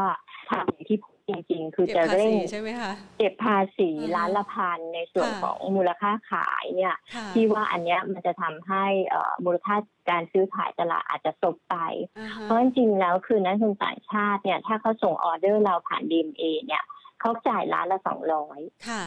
[0.49, 9.75] ทำอย่างที่พูดจริง ๆ คือเก็บจะภาเร่ษีงใช่ไหมคะเก็บภาษีอือฮะล้านละพันในส่วนค่ะของมูลค่าขายเนี่ยค่ะพี่ว่าอันเนี้ยมันจะทำให้เอ่อมูลค่า
[10.09, 11.75] การซื้อขายตลาดอาจจะตกไป
[12.19, 16.83] อ่าฮะเพราะจริงๆแล้วคือนักลงทุนต่างชาติเนี่ยถ้าเขาส่งออเดอร์เราผ่าน DMA เนี่ย
[17.21, 19.03] เขาจ่ายล้านละสองร้อยค่ะ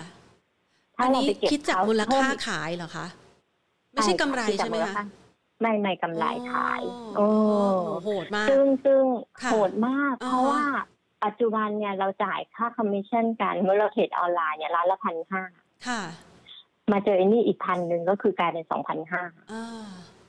[0.97, 3.07] ถ้าอันเรานี้ไปเก็บคิดจากเขามูลค่าเพิ่มขายเหรอคะ
[3.93, 5.05] ไม่ใช่กำไรคิดจากใช่ไหมมูลคะ
[5.61, 6.83] ไม่ไม่กำไรขาย
[7.17, 7.27] โอ้
[7.89, 9.03] โอ้โหโหดมาก ซึ่งซึ่ง
[9.43, 10.63] ค่ะโหดมากอ่าฮะเพราะว่า
[11.25, 15.43] ปัจจุบันเนี่ยเราจ่ายค่าคอมมิชชั่นกันเมื่อเราเทรดออนไลน์เนี่ยล้านละพันห้า
[15.87, 16.01] ค่ะ
[16.93, 19.23] มาเจอไอ้นี่อีกพันหนึ่งก็คือกลายเป็นสองพันห้า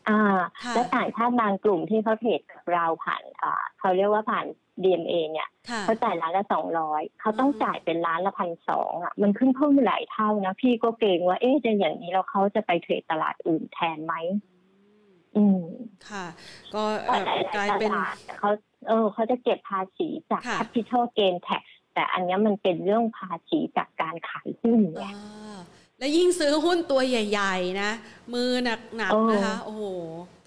[0.09, 4.45] อ่าอ่าค่ะและต่างชาติบางกลุ่มที่เขาเทรดกับเราผ่านอ่าเขาเรียกว่าผ่าน
[4.83, 14.13] DMA เนี่ยค่ะเขาจ่ายล้านละสองร้อยเขาต้องอืมจ่ายเป็นล้านละพันสองอะมันขึ้นเพิ่มหลายเท่านะ พี่ก็เกรงว่าเอ๊ะจะอย่างนี้แล้วเขาจะไปเทรดตลาดอื่นแทนไหม
[15.35, 15.61] อืม
[16.09, 16.25] ค่ะ
[16.73, 18.49] ก็เพราะหลายกลายๆตเป็นลาดเขา
[18.87, 21.63] เออเขาจะเก็บภาษีจากค่ะ capital gain tax
[21.93, 25.59] แต่อันเนี้ยมันเป็นเรื่องภาษีจากการขายหุ้นไงอ่า
[25.99, 27.91] แล้วยิ่งซื้อหุ้นตัวใหญ่ ๆ นะ
[28.34, 28.79] มือหนัก
[29.12, 29.84] เออๆนะคะ โอ้โห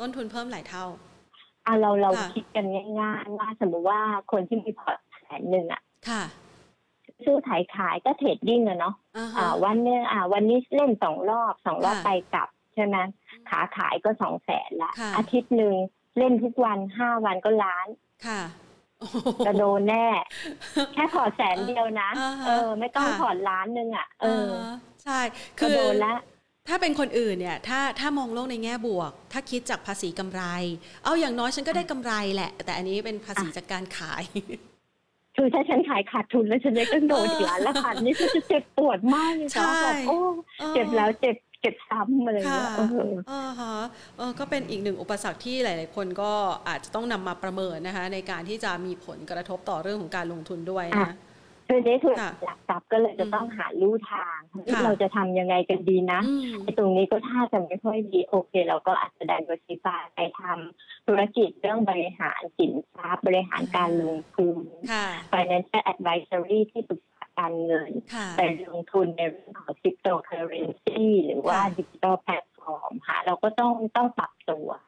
[0.00, 0.84] ต้นทุนเพิ่มหลายเท่า
[1.66, 2.66] อะเราเราค่ะคิดกัน
[3.00, 4.00] ง่ายๆว่าสมมติว่า
[4.32, 6.22] คนที่มีพอร์ตแสนหนึ่งอะค่ะ
[7.24, 12.96] ซื้อขายขายก็เทรดดิ้งอะเนาะอ่าอ่าฮะวันเนี้ยอ่า วันนี้เล่นสองรอบสองรอบค่ะไปกลับใช่ไหม
[13.50, 15.74] ขาขายก็สองแสนละค่ะอาทิตย์หนึ่ง
[16.18, 17.88] เล่นทุกวันห้าวันก็ล้าน
[18.26, 18.40] ค่ะ
[19.00, 20.06] โอ้โหจะโดนแน่
[20.94, 25.20] แค่พอร์ตแสนเดียวนะอ่าฮะเออ ไม่ต้องค่ะพอร์ตล้านหนึ่งอะ เออา ใช่
[25.60, 26.14] ก็คือโดนละ
[26.68, 30.42] ถ้าเป็นคนอื่นเนี่ย ถ้าถ้ามองโลกในแง่บวก ถ้าคิดจากภาษีกำไร
[31.04, 34.22] เอาอย่างน้อยฉันก็ได้กำไรแหละ แต่อันนี้เป็นภาษีจากการขาย
[35.36, 40.16] คือถ้าฉันขายขาดทุนแล้วฉันจะต้องโดนอีกล้านละพันนี่ฉันจะเจ็บปวดมากเลยใช่ค่ะแบบโอ้
[40.74, 43.74] เจ็บแล้วเจ็บเก็บซ้ำอะไรอย่างค่ะเงี้ยเออเออฮะ
[44.18, 46.32] เออก็เป็นอีกหนึ่งอุปสรรคที่หลาย ๆ คนก็
[46.68, 51.14] อาจจะต้องนำมาประเมินนะคะ ในการที่จะมีผลกระทบต่อเรื่องของการลงทุนด้วยนะ
[51.68, 64.56] คือในส่วนค่ะหลักทรัพย์ก็เลยจะต้องหาลู่ทางที่ค่ะเราจะทำยังไงกันดีนะอืมไอ้ตรงนี้ก็ถ้าจะไม่ค่อยดีโอเค เราก็อาจจะดันบริษัทไปทำธุรกิจเรื่องบริหารสินทรัพย์ บริหารการลงทุน
[64.92, 74.86] ค่ะ financial advisory ที่ปรึกษาการเงินค่ะไปลงทุนในเรื่องของ cryptocurrency หรือว่าค่ะ digital platform ค่ะเราก็ต้องต้องปรับตัวค่ะ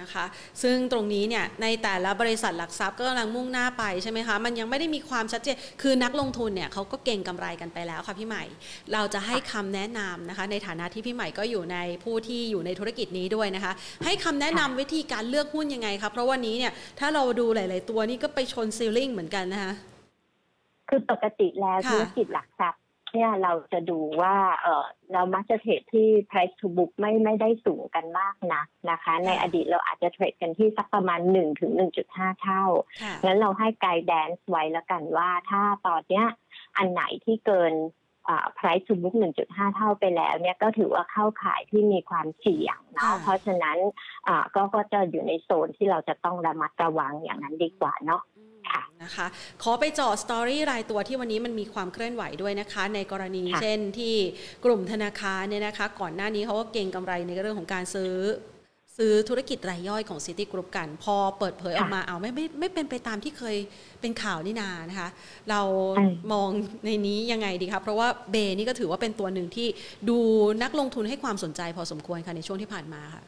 [0.00, 0.24] นะคะ
[0.62, 8.44] ซึ่งตรงนี้เนี่ยในแต่ละบริษัทหลักทรัพย์ก็กำลังมุ่งหน้าไปใช่ไหมคะมันยังไม่ได้มีความชัดเจนคือนักลงทุนเนี่ยเขาก็เก่งกำไรกันไปแล้วค่ะพี่ใหม่
[8.92, 13.72] เราจะให้คำแนะนำนะคะในฐานะที่พี่ใหม่ก็อยู่ในผู้ที่อยู่ในธุรกิจนี้ด้วยนะคะ
[14.04, 19.72] ให้คำแนะนำวิธีการเลือกหุ้นยังไงคะเพราะวันนี้เนี่ยถ้าเราดูหลาย ๆ ตัวนี่ก็ไปชนซีลลิงเหมือนกันนะคะ
[20.88, 22.80] คือปกติแล้วธุรกิจหลักทรัพย์
[23.12, 31.72] เนี่ยเราจะดูว่าเออเรามักจะเทรดที่ price to book ไม่ไม่ได้สูงกันมากนะนะคะ ในอดีตเราอาจจะเทรดกันที่สักประมาณ1ถึง
[32.06, 32.64] 1.5 เท่า
[33.02, 36.26] ค่ะงั้นเราให้ไกด์แดนซ์ไว้แล้วกันว่าถ้าตอนเนี้ย
[36.76, 37.74] อันไหนที่เกิน
[38.28, 43.78] อ่า price to book 1.5 เท่าไปแล้วเนี่ยก็ถือว่าเข้าข่ายที่มีความเสี่ยงเนาะค่ะเพราะฉะนั้น
[44.28, 48.57] อ่าก็ก็จะอยู่ในโซนที่เราจะต้องระมัดระวังอย่างนั้นดีกว่าเนาะค่ะ
[49.04, 49.26] นะคะ
[49.62, 54.14] ขอไปเจาะสตอรี่รายตัวที่วันนี้มันมีความเคลื่อนไหวด้วยนะคะ ในกรณีค่ะเช่นที่
[54.64, 58.14] กลุ่มธนาคารเนี่ยนะคะ ก่อนหน้านี้เขาก็เก่งกำไรในเรื่องของการซื้อ
[59.02, 63.56] ซื้อธุรกิจรายย่อยของ City Group กัน พอเปิดเผยออกมาเอาไม่ไม่ไม่เป็นไปตามที่เคย
[64.00, 65.08] เป็นข่าวนี่นานะคะ
[65.50, 65.60] เรา
[65.98, 66.48] อืมมอง
[66.84, 69.68] ในนี้ยังไงดีคะเพราะว่าเบนี่ก็ถือว่าเป็นตัวหนึ่งที่
[70.08, 70.18] ดู
[70.62, 73.22] นักลงทุนให้ความสนใจพอสมควรค่ะในช่วงที่ผ่านมาค่ะ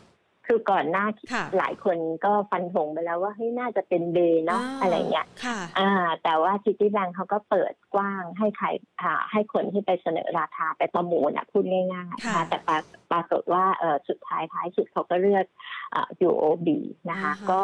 [0.50, 5.90] คือก่อนหน้าค่ะหลายคนก็ฟันธงไปแล้วว่าเฮ้ยน่าจะเป็นเบย์เนาะอะไรเงี้ยค่ะอ่า
[6.22, 8.66] แต่ว่าซิตี้แบงเขาก็เปิดกว้างให้ใคร
[9.02, 12.76] อ่าให้คนที่ไปเสนอราคาไปประมูลอะพูดง่ายๆค่ะนะคะแต่ปรา
[13.12, 15.46] ปรากฏว่าเออสุดท้ายท้ายสุดเขาก็เลือก
[15.94, 16.68] อ่า UOB
[17.10, 17.62] นะคะอ่าฮะก็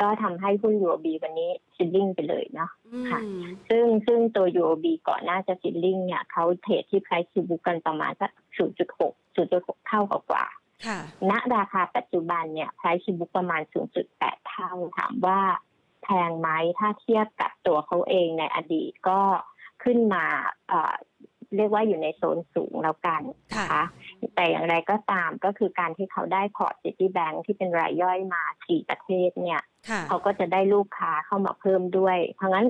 [0.00, 3.20] ก็ทำให้หุ้น UOB วันนี้ซิลลิ่งไปเลยเนาะอืมค่ะ
[3.68, 8.30] ซึ่งซึ่งตัว UOB ก่อนหน้าจะซิลลิ่งเนี่ยเขาเทรดที่ price to book กันประมาณสัก
[8.98, 10.65] 0.6 0.6เท่ากว่าๆค่ะ
[11.30, 13.62] ณราคาปัจจุบันเนี่ย price book ประมาณ
[14.04, 15.40] 0.8 เท่าถามว่า
[16.02, 19.20] แพงไหมถ้าเทียบกับตัวเขาเองในอดีตก็
[19.84, 20.24] ขึ้นมา
[20.68, 20.94] เอ่อ
[21.56, 23.22] เรียกว่าอยู่ในโซนสูงแล้วกัน
[23.56, 23.84] นะคะค่ะ
[24.34, 32.66] แต่อย่างไรก็ตามก็คือการที่เขาได้พอร์ตซิตี้แบงก์ที่เป็นรายย่อยมาสี่ประเทศเนี่ยค่ะเขาก็จะได้ลูกค้าเข้ามาเพิ่มด้วย เพราะงั้น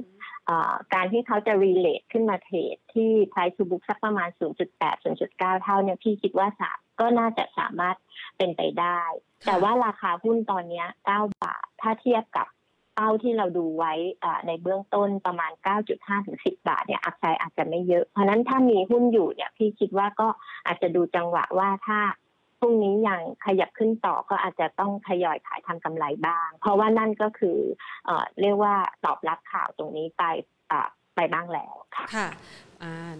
[0.46, 4.28] เอ่อการที่เขาจะ re-rate ขึ้นมาเทรดที่ price to book สักประมาณ
[4.70, 7.96] 0.8 0.9 เท่าเนี่ยพี่คิดว่าสา ก็น่าจะสามารถ
[8.36, 9.00] เป็นไปได้
[9.44, 12.46] ค่ะแต่ว่าราคาหุ้นตอนเนี้ย9บาท ถ้าเทียบกับ
[12.94, 13.92] เป้าที่เราดูไว้
[14.24, 15.52] อ่าในเบื้องต้นประมาณ
[15.88, 20.28] 9.5 ถึง 10 บาทเนี่ยอัพไซด์อาจจะไม่เยอะ เพราะฉะนั้นถ้ามีหุ้นอยู่เนี่ยพี่คิดว่าก็
[20.66, 22.00] อาจจะดูจังหวะว่าถ้า
[22.60, 27.58] พรุ่งนี้ยังขยับขึ้นต่อก็อาจจะต้องทยอยขายทำกำไรบ้าง เพราะว่านั่นก็คือ
[28.06, 30.22] เอ่อเรียกว่าตอบรับข่าวตรงนี้ไป
[30.70, 32.30] อ่าไปบ้างแล้วค่ะค่ะอ่า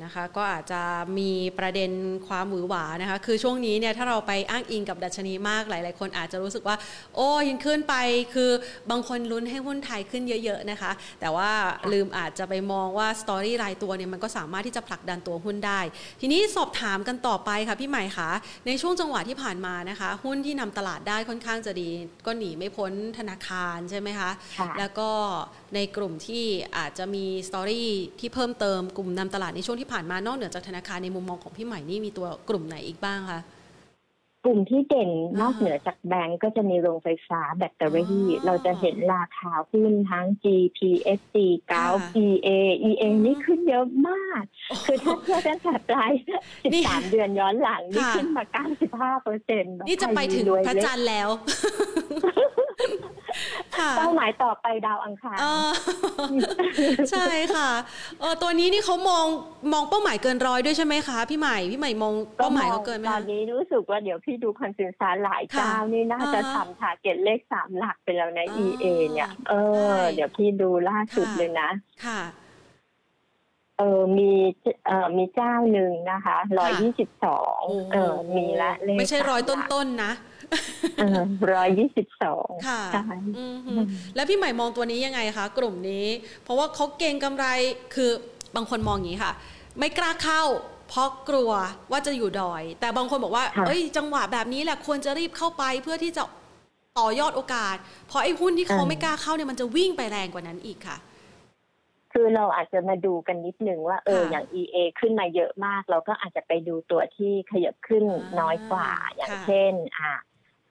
[0.04, 0.82] นะคะก็อาจจะ
[1.18, 1.90] มีประเด็น
[2.28, 6.76] ความหวือหวานะคะคือช่วงนี้เนี่ยถ้าเราไปอ้างอิงกับดัชนีมากหลาย ๆ คนอาจจะรู้สึกว่า
[7.16, 7.94] โอ้ยิงขึ้นไป
[8.34, 8.50] คือ
[8.90, 10.90] บางคนลุ้นให้หุ้นไทยขึ้นเยอะ ๆ นะคะ
[11.20, 11.50] แต่ว่า
[11.92, 15.80] ลืมอาจจะไปมองว่าสตอรี่รายตัวเนี่ยมันก็สามารถที่จะผลักดันตัวหุ้นได้
[16.20, 18.30] ทีนี้สอบถามกันต่อไปค่ะพี่ใหม่คะ
[18.66, 21.88] ในช่วงจังหวะที่ผ่านมานะคะ หุ้นที่นำตลาดได้ค่อนข้างจะดี
[22.26, 25.10] ก็หนีไม่พ้นธนาคารใช่ไหมคะค่ะแล้วก็
[25.74, 26.44] ในกลุ่มที่
[26.78, 33.40] อาจจะมีสตอรี่ที่เพิ่มเติมกลุ่มนำตลาดในช่วงที่ผ่านมานอกเหนือจากธนาคารในมุมมองของพี่ใหม่นี่มีตัวกลุ่มไหนอีกบ้างคะ
[34.46, 41.34] กลุ่มที่เด่นอ่านอกเหนือจากแบงก์ก็จะมีโรงไฟฟ้าแบตเตอรี่อ๋อเราจะเห็นราคาหุ้นทั้ง GPSC
[41.68, 42.48] เกาค่ะ PA
[42.88, 44.42] EA อ๋อนี่ขึ้นเยอะมาก
[44.86, 46.10] คือถ้าเทียบตั้งแต่ปลาย
[46.72, 48.44] นี่13 เดือนย้อนหลัง นี่ค่ะขึ้นมา
[48.80, 51.28] 95เปอร์เซ็นต์นี่จะไปถึงพระจันทร์แล้ว
[53.76, 55.70] ค่ะเป้าหมายต่อไปดาวอังคารเออ
[57.10, 57.68] ใช่ค่ะ
[58.20, 59.26] เออตัวนี้นี่เขามอง
[59.72, 71.70] มองเป้าหมายเกินร้อยด้วยใช่ไหมคะ พี่ใหม่พี่ใหม่มองเป้าหมายเขาเกินไหมตอนคะนี้รู้สึกว่าเดี๋ยวพี่ดู consensus หลายค่ะเจ้านี่น่าจะอ่าฮะทำ target เลขสามหลักไปแล้วในอ๋อ EA เนี่ย เออใช่เดี๋ยวพี่ดูล่าสุดค่ะเลยนะ
[72.04, 72.20] ค่ะ
[73.78, 74.30] เออมี
[74.86, 80.12] เอ่อมีเจ้าหนึ่งนะคะร้อยยี่สิบสองโอ้เออ มีละเลขไม่ใช่ร้อยสามหลักต้นๆนะ
[81.52, 83.02] ร้อยยี่สิบสองค่ะใช่
[83.38, 83.74] อือฮึ
[84.14, 86.06] แล้วพี่ใหม่มองตัวนี้ยังไงคะกลุ่มนี้
[86.42, 87.46] เพราะว่าเขาเก่งกำไร
[87.94, 88.10] คือ
[88.56, 89.32] บางคนมองอย่างนี้ค่ะ
[89.78, 90.42] ไม่กล้าเข้า
[90.88, 91.50] เพราะกลัว
[91.90, 96.22] ว่าจะอยู่ดอย แต่บางคนบอกว่าค่ะเอ้ย จังหวะแบบนี้แหละควรจะรีบเข้าไปเพื่อที่จะ
[96.98, 97.76] ต่อยอดโอกาส
[98.08, 100.96] เพราะไอ้หุ้นที่เขาไม่กล้าเข้าเนี่ยมันจะวิ่งไปแรงกว่านั้นอีกค่ะ
[102.16, 110.10] คคือเราอาจจะมาดูกันนิดนึงว่าเออค่ะอย่าง EA ขึ้นมาเยอะมาก เราก็อาจจะไปดูตัวที่ขยับขึ้นอ่าน้อยกว่าอย่างค่ะเช่น อ่า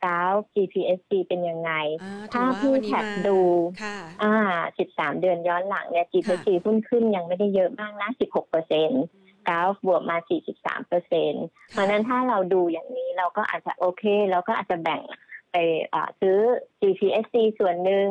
[0.03, 1.71] กราฟ GPSC เป็นยังไง
[2.03, 3.39] อ่ถ้าถือว่พี่วันนี้แท็บมาดู
[3.83, 4.33] ค่ะอ่า
[4.79, 9.03] 13 เดือนย้อนหลังเนี่ย GPSC หุ้นขึ้นยังไม่ได้เยอะมากนะ 16เปอร์เซ็นต์
[9.49, 10.17] กราฟบวกมา
[10.51, 15.01] 43เปอร์เซ็นต์เพราะฉะนั้นถ้าเราดูอย่างนี้เราก็อาจจะโอเค เราก็อาจจะแบ่ง
[15.51, 15.55] ไป
[15.93, 16.37] อ่าซื้อ
[16.81, 18.07] GPSC ส่วนหนึ่ง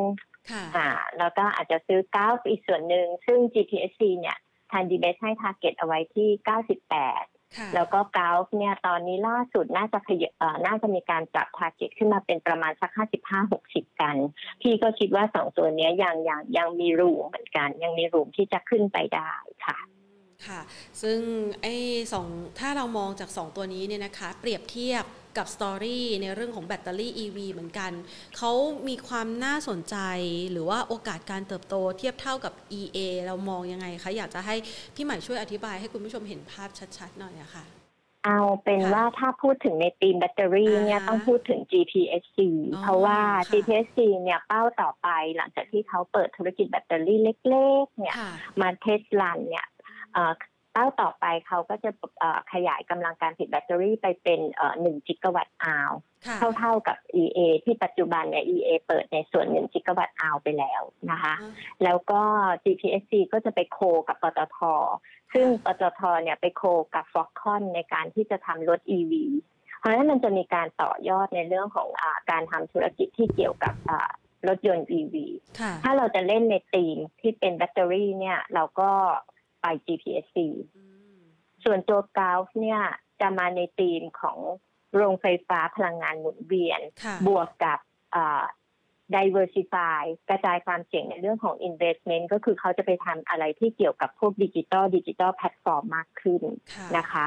[0.50, 4.38] ค่ะอ่าแล้วก็อาจจะซื้อกราฟอีกส่วนหนึ่ง ซึ่ง GPSC เนี่ย
[4.72, 6.28] ทางดีเบสให้ t a r g e t เอาไว้ที่
[6.94, 12.90] 98ค่ะแล้วก็กราฟเนี่ยตอนนี้ล่าสุดน่าจะขยบเอ่อน่าจะมีการปรับ t a r g e t ขึ้นมาเป็นประมาณสัก
[13.46, 14.16] 55-60 กัน
[14.62, 19.32] พี่ก็คิดว่าสองตัวเนี้ยยังยังยังมีรูมเหมือนกัน ยังมีรูมที่จะขึ้นไปได้
[19.66, 19.78] ค่ะ
[20.48, 20.60] ค่ะ
[21.02, 21.20] ซึ่ง
[21.62, 21.74] ไอ้
[22.12, 22.26] สอง
[22.58, 25.04] ถ้าเรามองจาก 2 ตัวนี้เนี่ยนะคะ เปรียบเทียบ
[25.38, 27.92] กับ story ในเรื่องของแบตเตอรี่ EV เหมือนกัน
[28.36, 28.52] เขา
[28.88, 29.96] มีความน่าสนใจ
[30.52, 34.54] หรือว่าโอกาสการเติบโตเทียบเท่ากับ EA เรามองยังไงคะ อยากจะให้
[34.94, 36.68] พี่ใหม่ช่วยอธิบายให้คุณผู้ชมเห็นภาพ
[36.98, 37.64] ชัดๆหน่อยอะค่ะ
[38.24, 42.38] เอาเป็นค่ะว่าถ้าพูดถึงในธีมแบตเตอรี่เนี่ยอ่าฮะต้องพูดถึง GPSC
[42.74, 43.18] อ๋อเพราะว่า
[43.48, 49.66] ค่ะ GPSC เนี่ยเป้าต่อไปหลังจากที่เขาเปิดธุรกิจแบตเตอรี่เล็ก ๆ เนี่ยค่ะมา test run เนี่ย
[50.14, 50.32] เอ่อ
[50.72, 55.92] เป้าต่อไปเขาก็จะเอ่อขยายกำลังการผลิตแบตเตอรี่ไปเป็นเอ่อ1จิกะวัตต์อาว
[56.26, 61.34] ค่ะเท่าๆกับ EA ที่ปัจจุบันเนี่ย EA เปิดในส่วน1จิกะวัตต์อาวไปแล้วนะคะ
[61.84, 62.20] แล้วก็
[62.64, 64.58] GPSC ก็จะไป co กับปตท
[65.34, 66.62] ซึ่งปตทเนี่ยไป co
[66.94, 69.12] กับ Foxconn ในการที่จะทำรถ EV
[69.78, 74.10] เพราะฉะนั้นมันจะมีการต่อยอดในเรื่องของอาการทำธุรกิจที่เกี่ยวกับอ่า
[74.48, 75.14] รถยนต์ EV
[75.60, 78.90] ค่ะถ้าเราจะเล่นในธีมที่เป็นแบตเตอรี่เนี่ย เราก็
[79.64, 80.38] ไป GPSC
[80.76, 80.84] อื
[81.16, 81.22] ม
[81.64, 82.80] ส่วนตัวกราฟเนี่ย
[83.20, 84.38] จะมาในธีมของ
[84.94, 87.78] โรงไฟฟ้าพลังงานหมุนเวียนค่ะบวกกับ
[88.14, 88.44] อ่า
[89.14, 96.42] diversify กระจายความเสี่ยงในเรื่องของ investment ก็คือเขาจะไปทำอะไรที่เกี่ยวกับพวกดิจิ t a ลดิจิ t a ลแพลตฟอร์มมากขึ้น
[96.74, 97.24] ค่ะนะคะ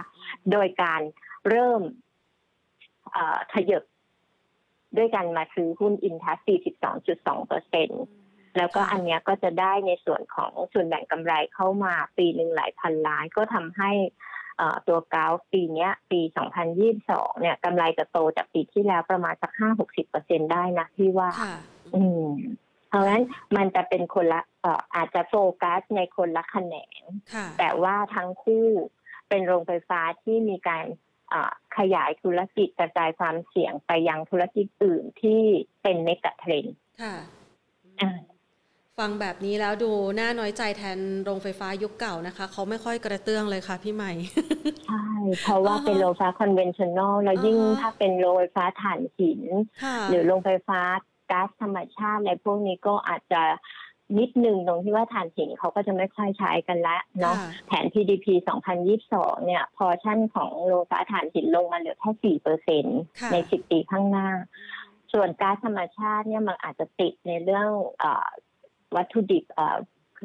[0.51, 1.01] โดยการ
[1.49, 1.81] เริ่ม
[3.11, 3.83] เอ่อขยับ
[4.97, 6.37] ด้วยกันมาซื้อหุ้นอินทัช
[6.93, 7.89] 42.2เปอร์เซ็นต์
[8.57, 13.91] แล้วก็อันเนี้ยก็จะได้ในส่วนของส่วนแบ่งกำไรเข้ามาปีหนึ่งหลายพันล้านก็ทำให้
[14.57, 16.21] เอ่อตัวกราฟปีเนี้ยปี
[16.81, 21.55] 2022 เนี่ยกำไรจะโตจากปีที่แล้วประมาณสัก 5-60เปอร์เซ็นได้นะที่ว่าค่ะ
[21.95, 22.31] อืม
[22.89, 23.23] เพราะฉะนั้น
[23.55, 27.01] มันจะเป็นคนละเอ่ออาจจะโฟกัสในคนละแขนง
[27.33, 28.67] ค่ะแต่ว่าทั้งคู่
[29.29, 30.85] เป็นโรงไฟฟ้าที่มีการ
[31.33, 35.41] อ่าขยายธุรกิจกระจายความเสี่ยงไปยังธุรกิจอื่นที่
[35.83, 37.15] เป็นเมกะเทรนด์ค่ะ
[38.01, 38.19] อ่า
[38.99, 44.11] ฟังแบบนี้แล้วดูน่าน้อยใจแทนโรงไฟฟ้ายุคเก่านะคะ เขาไม่ค่อยกระเตื้องเลยค่ะพี่ใหม่
[44.85, 45.05] ใช่
[45.41, 49.41] เพราะว่าอ่าฮะเป็นโรงไฟฟ้า conventional แล้วยิ่งอ่าฮะถ้าเป็นโรงไฟฟ้าถ่านหิน
[49.83, 50.79] ค่ะหรือโรงไฟฟ้า
[51.31, 53.41] ก๊าซธรรมชาติอะไรพวกนี้ก็อาจจะ
[54.17, 58.25] นิดนึงตรงที่ว่าถ่านหินเขาก็จะไม่ค่อยใช้กันแล้วเนาะค่ะแผน PDP
[58.85, 62.85] 2022 เนี่ย พอชั่นของโรงไฟฟ้าถ่านหินลงมาเหลือแค่4เปอร์เซ็นต์
[63.21, 64.29] ค่ะใน 10 ปีข้างหน้า
[65.13, 68.27] ส่วนก๊าซธรรมชาติเนี่ยมันอาจจะติดในเรื่องเออ
[68.95, 69.77] วัตถุดิบเอ่อ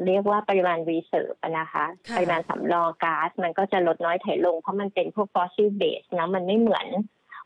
[0.07, 6.87] เรียกว่าปริมาณ reserve นะคะค่ะปริมาณสำรองก๊าซมันก็จะลดน้อยถอยลง เพราะมันเป็นพวก fossil base นะมันไม่เหมือน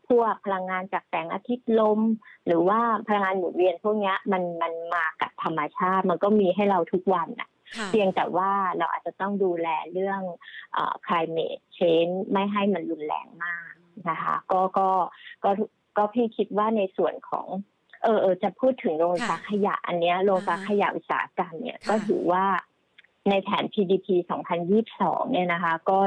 [0.09, 1.99] พวกพลังงานจากแสงอาทิตย์ลม
[2.45, 10.21] หรือว่าพลังงานหมุนเวียนพวกเนี้ยมันมันมากับธรรมชาติ มันก็มีให้เราทุกวันอะค่ะเพียงแต่ว่าเราอาจจะต้องดูแลเรื่อง
[10.73, 13.71] เอ่อ climate change ไม่ให้มันรุนแรงมาก
[14.09, 14.89] นะคะ ก็ก็
[15.43, 15.51] ก็
[15.97, 17.47] ก็พี่คิดว่าในส่วนของ
[18.03, 22.45] เออเออจะพูดถึงโรงไฟฟ้าค่ะขยะอันเนี้ยโรงไฟฟ้าอ่าฮะขยะอุตสาหกรรมเนี่ยค่ะก็ถือว่า
[23.29, 24.07] ในแผน PDP
[24.69, 25.99] 2022 เนี่ยนะคะ ก็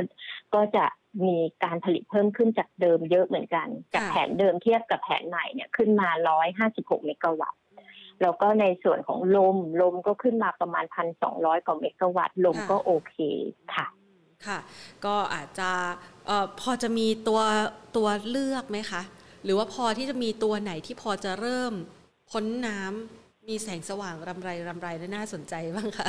[0.54, 0.84] ก็จะ
[1.24, 6.08] มีการผลิตเพิ่มขึ้นจากเดิมเยอะเหมือนกัน จากแผนเดิมเทียบกับแผนใหม่เนี่ยขึ้นมา
[6.68, 7.60] 156 เมกะวัตต์
[8.22, 10.84] แล้วก็ในส่วนของลมลมก็ขึ้นมาประมาณ
[11.26, 13.16] 1,200 กว่าเมกะวัตต์ลมค่ะก็โอเค
[13.74, 13.86] ค่ะ
[14.46, 14.58] ค่ะ
[15.04, 15.70] ก็อาจจะ
[16.26, 17.40] เอ่อพอจะมีตัว
[17.96, 19.02] ตัวเลือกไหมคะ
[19.44, 21.72] หรือว่าพอที่จะมีตัวไหนที่พอจะเริ่ม
[22.30, 26.08] พ้นน้ำมีแสงสว่างรำไรรำไรและน่าสนใจบ้างคะ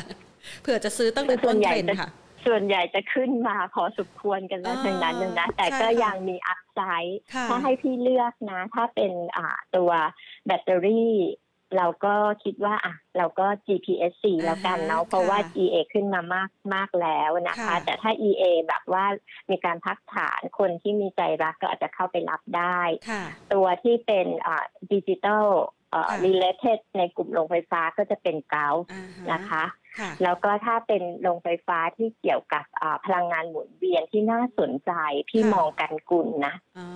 [0.61, 2.09] เผื่อจะซื้อตั้งแต่คือส่ต้วนนใหญ่เทรนด์จะค่ะ
[2.45, 9.91] ส่วนใหญ่จะขึ้นมาพอสมควรกันแล้วอ่าทั้งนั้นเลยนะ แต่ใช่ก็ค่ะยังมีอัพไซด์ค่ะถ้าให้พี่เลือกนะ ถ้าเป็นอ่าตัว
[10.45, 11.15] แบตเตอรี่
[11.77, 19.05] เราก็คิดว่าอะเราก็ GPSC แล้วกันเนาะอ่าฮะเพราะว่าค่ะ EA ขึ้นมามากมากแล้วนะคะค่ะแต่ถ้า EA แบบว่า
[19.51, 24.27] มีการพักฐานคนที่มีใจรักก็อาจจะเข้าไปรับได้ค่ะตัวที่เป็น
[24.91, 25.80] ดิจิตอลเอ่อค่ะ
[26.25, 29.63] related ในกลุ่มโรงไฟฟ้าก็จะเป็นเกาอ่าฮนะคะ
[29.99, 34.91] ค่ะแล้วก็ถ้าเป็นโรงไฟฟ้าที่เกี่ยวกับอ่าพลังงานหมุนเวียนที่น่าสนใจ
[35.29, 36.87] พี่ค่ะมองกันกุลนะอ๋อ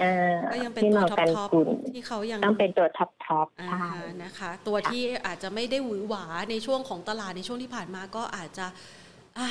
[0.00, 8.66] เออก็ยังเป็นพี่ตัมวองท็อปกันท็อปกุลที่เขายังต้องเป็นตัวท็อปท็อปอ่าใช่ฮะนะคะ ตัวที่อาจจะไม่ได้หวือหวาในช่วงของตลาดในช่วงที่ผ่านมาก็อาจจะ
[9.38, 9.48] อะ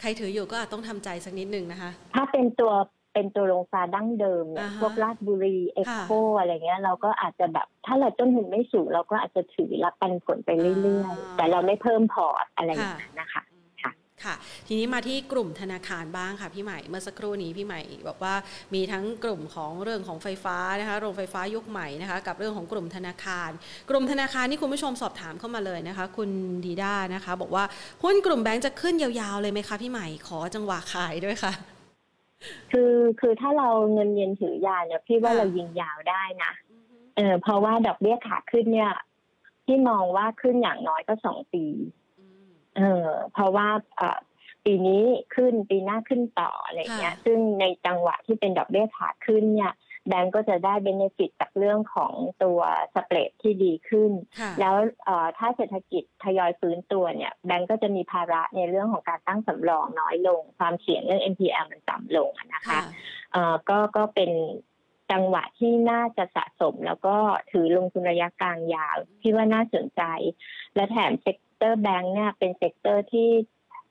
[0.00, 2.72] ใครถืออยู่ก็อาจต้องทำใจสักนิดหนึ่งนะคะ ถ้าเป็นตัว
[3.14, 13.42] เป็นตัวโรงไฟฟ้าดั้งเดิมเนี่ยอ่าฮะพวกราชบุรีเอ็กค่ะโคอะไรเงี้ย เราก็อาจจะแบบถ้าเราต้นทุนไม่สูงเราก็อาจจะถือรับปันผลไปเรื่อยอ่าๆแต่เราไม่เพิ่มพอร์ตอะไรอย่างนั้นนะคะ
[13.82, 13.92] ค่ะ
[14.24, 14.34] ค่ะ
[14.66, 18.34] ทีนี้มาที่กลุ่มธนาคารบ้างค่ะพี่ใหม่เมื่อสักครู่นี้พี่ใหม่บอกว่า
[18.74, 23.50] มีทั้งกลุ่มของเรื่องของไฟฟ้านะคะโรงไฟฟ้ายุคใหม่นะคะกับเรื่องของกลุ่มธนาคาร
[23.90, 26.30] กลุ่มธนาคารนี่คุณผู้ชมสอบถามเข้ามาเลยนะคะ คุณ
[26.64, 27.64] ดีด้านะคะ บอกว่า
[28.02, 31.73] หุ้นกลุ่มแบงก์จะขึ้นยาวๆเลยไหมคะพี่ใหม่ขอจังหวะขายด้วยค่ะ
[32.72, 36.52] คือคือถ้าเราเงินเย็นถือยาวเนี่ยพี่ว่าค่ะเรายิงยาวได้นะ
[37.16, 38.92] เออเพราะว่าดอกเบี้ยขาขึ้นเนี่ย
[39.66, 41.64] พี่มองว่าขึ้นอย่างน้อยก็สองปี
[42.76, 44.18] เออเพราะว่าเอ่อ
[44.64, 45.02] ปีนี้
[45.34, 49.72] ขึ้นปีหน้าขึ้นต่ออะไรเงี้ยค่ะซึ่งในจังหวะที่เป็นดอกเบี้ยขาขึ้นเนี่ย
[50.08, 52.12] แบงก์ก็จะได้เบนฟิตจากเรื่องของ
[52.44, 52.60] ตัว
[52.94, 62.82] สเปรดที่ดีขึ้นค่ะแล้วเอ่อถ้าเศรษฐกิจทยอยฟื้นตัวเนี่ยแบงก์ก็จะมีภาระในเรื่องของการตั้งสำรองน้อยลง ความเสี่ยงเรื่อง NPL มันต่ำลงอะนะคะค่ะ
[63.32, 64.30] เอ่อก็ก็เป็น
[65.12, 67.16] จังหวะที่น่าจะสะสม แล้วก็
[67.50, 70.02] ถือลงทุนระยะกลางยาวที่ว่าน่าสนใจ
[70.74, 73.28] และแถม sector แบงค์เนี่ยเป็น sector ที่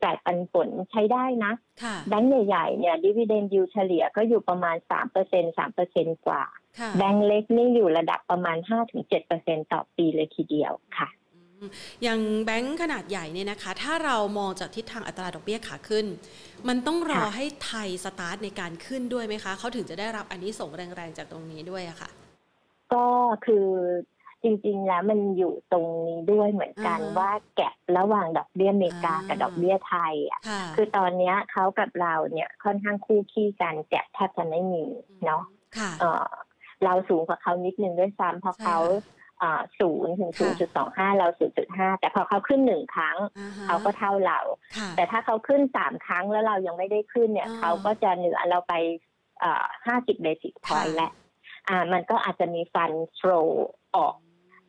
[0.03, 4.75] จ่ายปันผลใช้ได้นะค่ะแบงค์ใหญ่ๆเนี่ยดิวิเดนยูเฉลี่ยก็อยู่ประมาณ
[5.21, 6.43] 3% 3%กว่า
[6.79, 8.57] ค่ะแบงค์เล็กนี่อยู่ระดับประมาณ
[9.15, 11.65] 5-7%ต่อปีเลยทีเดียวค่ะอืม
[12.03, 16.05] อย่างแบงก์ขนาดใหญ่เนี่ยนะคะ ถ้าเรามองจากทิศทางอัตราดอกเบี้ยขาขึ้น
[16.67, 22.09] มันต้องรอค่ะให้ไทยสตาร์ทในการขึ้นด้วยไหมคะ เขาถึงจะได้รับอันนี้ส่งส์แรงๆจากตรงนี้ด้วยอะค่ะ
[22.93, 23.07] ก็
[23.45, 23.67] คือ
[24.43, 34.85] จริงๆ แล้วมันอยู่ตรงนี้ด้วยเหมือนกันอ่าฮะว่าแกะระหว่างดอกเบี้ยอเมริกาอ่ากับดอกเบี้ยไทยอะค่ะคือตอนเนี้ยเขากับเราเนี่ยค่อนข้างคู่ขี้กันแกะแทบจะไม่มี
[35.25, 35.43] เนาะ
[35.77, 36.27] ค่ะเออ
[36.83, 38.79] เราสูงกว่าเขานิดนึงด้วยซ้ำเพราะใช่เขา
[39.79, 44.39] ศูนย์ถึงศูนย์จุดสองห้าเราศูนย์จุดห้าแต่พอเขาขึ้นหนึ่งครั้งอ่ฮะเขาก็เท่าเรา
[44.77, 48.73] ค่ะแต่ถ้าเขาขึ้นสามครั้งแล้วเรายังไม่ได้ขึ้นเนี่ยอ่าเขาก็จะเหนือเราไป
[49.85, 51.11] ห้าสิบเบสิ p พอยต์ค่ะแหละ
[51.69, 53.31] อ่ามันก็อาจจะมี fund flow
[53.95, 54.15] ออก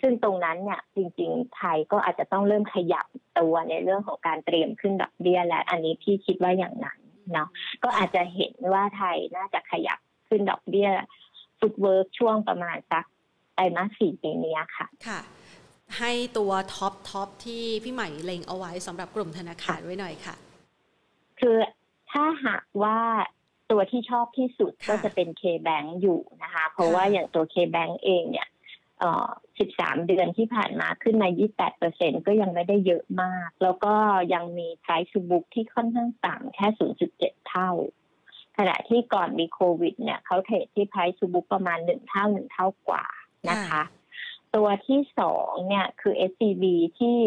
[0.07, 3.07] ซึ่งตรงนั้นเนี่ยจริงๆ ไทยก็อาจจะต้องเริ่มขยับ
[3.39, 6.99] ตัวในเรื่องของการเตรียมขึ้นดอกเบี้ยและอันนี้พี่คิดว่าอย่างนั้น
[7.33, 7.49] เนาะ
[7.83, 10.89] ก็อาจจะเห็นว่าไทยน่าจะขยับขึ้นดอกเบี้ย
[11.59, 13.05] footwork ช่วงประมาณสัก
[13.55, 15.21] ไตรมาสสี่ปีนี้ค่ะค่ะ
[15.99, 20.35] ให้ตัวท็อปท็อปที่พี่ใหม่เล็งเอาไว้สำหรับกลุ่มธนาคารไว้หน่อยค่ะ
[21.41, 21.57] คือ
[22.11, 22.99] ถ้าหากว่า
[23.71, 28.54] ตัวที่ชอบที่สุดค่ะก็จะเป็น K-Bank อยู่นะคะ เพราะค่ะว่าอย่างตัว K-Bank เองเนี่ยเอ่อ
[29.03, 33.95] 13 เดือนที่ผ่านมาขึ้นมา 28เปอร์เซ็นก็ยังไม่ได้เยอะมาก แล้วก็
[34.35, 36.67] ยังมี price to book ที่ค่อนข้างต่ำแค่
[37.09, 37.71] 0.7 เท่า
[38.59, 43.05] ขณะที่ก่อนมีโควิด เนี่ยเขาเทรดที่ price to book ประมาณ 1 เท่า 1 เท่ากว่า
[43.51, 43.83] นะคะ
[44.55, 46.65] ตัวที่สองเนี่ยคือ SCB
[46.99, 47.19] ที่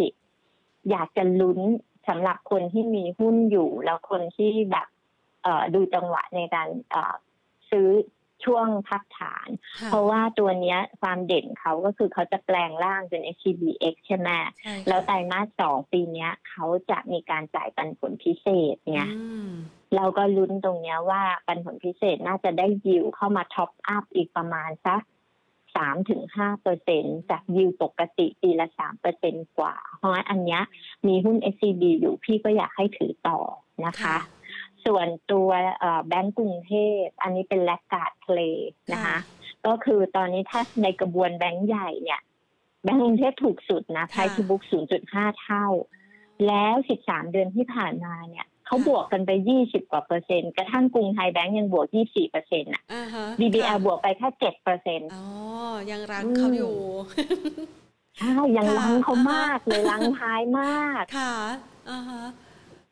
[0.89, 1.59] อยากจะลุ้น
[2.07, 4.87] สำหรับคนที่มีหุ้นอยู่ แล้วคนที่แบบ
[5.43, 7.15] เอ่อดูจังหวะในการเอ่อ
[7.69, 7.87] ซื้อ
[8.45, 9.49] ช่วงพักฐาน
[9.81, 14.29] ค่ะเพราะว่าตัวเนี้ยความเด่นเขาก็คือเขาจะแปลงร่างเป็น SCBX ใช่ไหม
[14.63, 19.51] ใช่ค่ะแล้วไตรมาสสองปีเนี้ยเขาจะมีการจ่ายปันผลพิเศษไงอืม
[19.95, 25.01] เราก็ลุ้นตรงเนี้ยว่าปันผลพิเศษน่าจะได้ยิวเข้ามาท็อปอัพอีกประมาณสัก
[25.75, 30.61] สามถึงห้าเปอร์เซ็นต์จากยิวปกติปีละสามเปอร์เซ็นต์กว่า เพราะงั้นอันเนี้ย
[31.07, 33.39] มีหุ้น SCB อยู่พี่ก็อยากให้ถือต่อ
[33.85, 34.17] นะคะ
[34.87, 36.73] ส่วนตัวเอ่อแบงก์กรุงเท
[37.03, 39.17] พอันนี้เป็น laggard play นะคะ
[39.67, 42.21] ก็คือตอนนี้ถ้าในกระบวนแบงก์ใหญ่เนี่ย
[42.83, 44.61] แบงก์กรุงเทพถูกสุดนะ price ค่ะ to book
[45.01, 45.65] 0.5เท่า
[46.47, 55.25] แล้ว13เดือนที่ผ่านมาเนี่ยเขาบวกกันไป20กว่าเปอร์เซ็นต์กระทั่งกรุงไทยแบงก์ยังบวก24เปอร์เซ็นต์อะอ่าฮะ BBL ค่ะบวกไปแค่7เปอร์เซ็นต์อ๋อ
[55.91, 56.75] ยังรักเขาอยู่
[58.17, 61.33] ใช่ยังค่ะลังเขามากเลยลังท้ายมากค่ะ
[61.89, 62.23] อ่าฮะ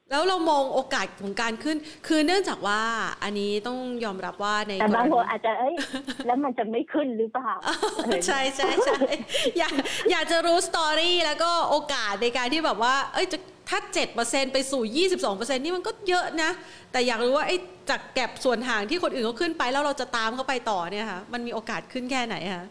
[0.09, 2.81] แล้วเรามองโอกาสของการขึ้น คือเนื่องจากว่า
[3.23, 5.75] อันนี้ต้องยอมรับว่าในแต่บางกครนณีอาจจะเอ้ย
[6.25, 7.51] แล้วมันจะไม่ขึ้นหรือเปล่า
[8.27, 8.97] ใช่ใช่ใช่
[9.57, 9.73] อยาก
[10.11, 13.37] อยากจะรู้สตอรี่แล้วก็โอกาสในการที่แบบว่า เอ้ยจะ
[13.69, 13.79] ถ้า
[14.17, 14.83] 7%ไปสู่
[15.27, 16.51] 22%นี่มันก็เยอะนะ
[16.91, 17.57] แต่อยากรู้ว่าไอ้
[17.89, 22.65] จากแก็บส่วนห่างที่คนอื่นเขาขึ้นไปแล้วเราจะตามเขาไปต่อเนี่ยค่ะมันมีโอกาสขึ้นแค่ไหนคะ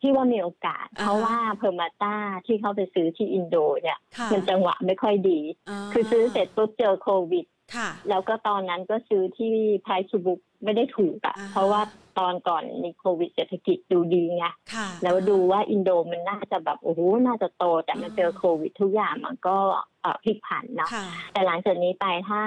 [0.00, 2.14] ที่ว่ามีโอกาสอ่าฮะเพราะว่า Permata
[2.46, 7.46] ที่เขาไปซื้อที่อินโดเนี่ยค่ะมันจังหวะไม่ค่อยดีคือซื้อเสร็จปุ๊บเจอโควิด
[7.76, 11.82] ค่ะแล้วก็ตอนนั้นก็ซื้อที่ price book ไม่ได้ถูกอะอ่าฮะเพราะว่า
[12.18, 19.56] ตอนก่อนมีโควิดเศรษฐกิจดูดีไงค่ะแล้วดูว่าอินโดมันน่าจะแบบโอ้โหน่าจะโตแต่มันอ่าเจอโควิดทุกอย่างมันก็
[20.02, 22.42] เอ่อพลิกผันเนาะค่ะแต่หลังจากนี้ไปถ้า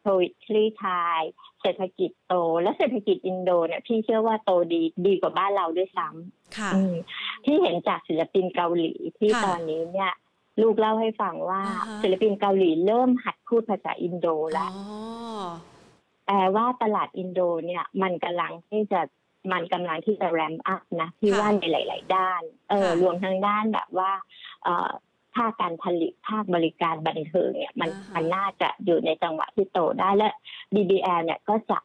[0.00, 1.22] โควิดคลี่คลาย
[1.62, 6.94] เศรษฐกิจโต และเศรษฐกิจอินโดเนี่ยพี่เชื่อว่าโตดีดีกว่าบ้านเราด้วยซ้ำค่ะอืม
[7.44, 10.12] ที่เห็นจากศิลปินเกาหลีที่ค่ะตอนนี้เนี่ย
[10.62, 15.42] ลูกเล่าให้ฟังว่าอ่าฮะศิลปินเกาหลีเริ่มหัดพูดภาษาอินโดอ๋แล้วอ
[16.26, 19.00] แปลว่าตลาดอินโดเนี่ยมันกำลังที่จะ
[19.52, 24.10] มันกำลังที่จะแรมอัพนะที่ค่ะว่าในหลาย ๆ ด้าน เออค่ะรวมทั้งด้านแบบว่า
[24.64, 30.30] เอ่อภาคการผลิตภาคบริการบันเทิงเนี่ยมันอ่าฮะมันน่าจะอยู่ในจังหวะที่โตได้และ
[30.74, 31.78] BBL เนี่ยก็จะ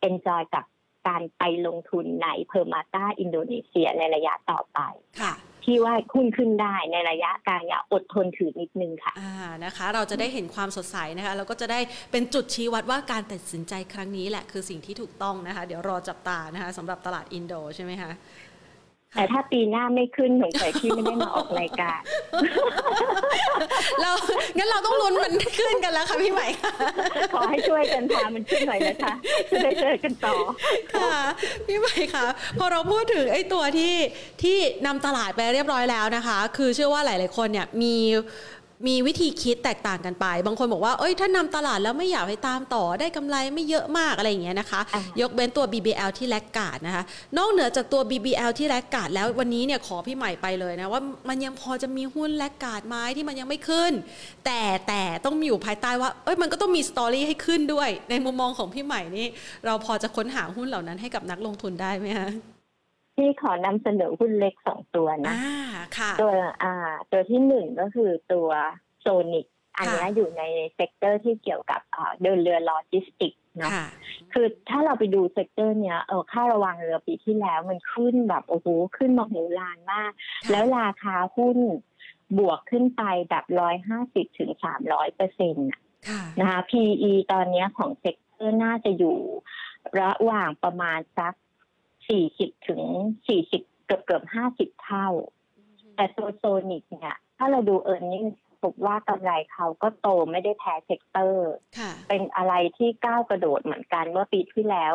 [0.00, 0.64] enjoy กับ
[1.08, 4.78] การไปลงทุนใน Permata อินโดนีเซียในระยะต่อไป
[5.22, 11.80] ค่ะที่ว่าหุ้นขึ้นได้ในระยะกลางอย่าอดทนถือนิดนึงค่ะอ่านะคะ เราจะได้เห็นความสดใสนะคะแล้วก็จะได้
[12.12, 18.10] เป็นจุดชี้วัดว่าการตัดสินใจครั้งนี้แหละคือสิ่งที่ถูกต้องนะคะ เดี๋ยวรอจับตานะคะสำหรับตลาดอินโดใช่ไหมคะ
[19.14, 22.00] แต่ถ้าปีหน้าไม่ขึ้นสงสัยพี่ไม่ได้มาออกรายการ
[24.00, 24.10] เรา
[24.56, 26.72] งั้นเราต้องลุ้นมันขึ้นกันแล้วค่ะพี่ใหม่ค่ะ
[27.34, 29.14] ขอให้ช่วยกันพามันขึ้นหน่อยนะคะ
[29.50, 30.36] จะได้เจอกันต่อ
[30.94, 31.16] ค่ะ
[31.66, 32.26] พี่ใหม่ค่ะ
[32.58, 33.94] พอเราพูดถึงไอ้ตัวที่
[34.42, 34.56] ที่
[34.86, 37.96] นำตลาดไปเรียบร้อยแล้วนะคะ คือเชื่อว่าหลาย ๆ คนเนี่ยมี
[38.86, 44.80] มีวิธีคิดแตกต่างกันไป บางคนบอกว่า เอ้ย ถ้านำตลาดแล้วไม่อยากให้ตามต่อ ได้กำไรไม่เยอะมากอะไรอย่างเงี้ยนะคะ
[45.20, 47.04] ยกเว้นตัว BBL ที่แลกกาดนะคะ
[47.38, 53.92] นอกเหนือจากตัว BBL ที่แลกกาดแล้ววันนี้เนี่ยขอพี่ใหม่ไปเลยนะว่ามันยังพอจะมีหุ้น laggard ไหมที่มันยังไม่ขึ้น
[54.44, 59.26] แต่แต่ต้องมีอยู่ภายใต้ว่า เอ้ย มันก็ต้องมี story ให้ขึ้นด้วย ในมุมมองของพี่ใหม่นี่
[59.66, 62.53] เราพอจะค้นหาหุ้นเหล่านั้นให้กับนักลงทุนได้ไหมคะ
[63.16, 65.56] พี่ขอนำเสนอหุ้นเล็กสองตัวนะอ่า
[65.96, 68.48] ค่ะตัวอ่า ตัวที่หนึ่งก็คือตัว
[69.00, 69.46] SONIC
[69.78, 70.42] อันเนี้ยค่ะอยู่ใน
[70.74, 73.86] sector ที่เกี่ยวกับอ่าเดินเรือโลจิสติกส์เนาะค่ะ
[74.32, 80.12] คือถ้าเราไปดู sector เนี้ยเออค่าระวางเรือปีที่แล้วมันขึ้นแบบโอ้โหขึ้นมาโหฬารมาก
[80.44, 81.58] ค่ะแล้วราคาหุ้น
[82.38, 85.68] บวกขึ้นไปแบบร้อยห้าสิบถึงสามร้อยเปอร์เซ็นต์
[86.08, 89.18] ค่ะนะคะ PE ตอนเนี้ยของ sector น่าจะอยู่
[90.00, 91.34] ระหว่างประมาณสัก
[92.08, 92.82] สี่สิบถึง
[93.28, 95.08] สี่สิบเกือบเกือบห้าสิบเท่า
[95.96, 98.24] แต่ตัว SONIC เนี่ย ถ้าเราดู earning
[98.62, 104.92] พบว่ากำไรเขาก็โตไม่ได้แพ้ sector ค่ะเป็นอะไรที่ก้าวกระโดดเหมือนกันเมื่อปีที่แล้ว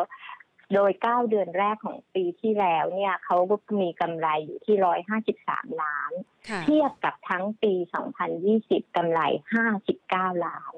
[0.74, 6.12] โดยเก้าเดือนแรกของปีที่แล้วเนี่ยเขาก็มีกำไรอยู่ที่ร้อยห้าสิบสามล้าน
[6.48, 7.72] ค่ะเทียบกับทั้งปี
[8.34, 9.20] 2020 กำไร
[10.30, 10.74] 59 ล้าน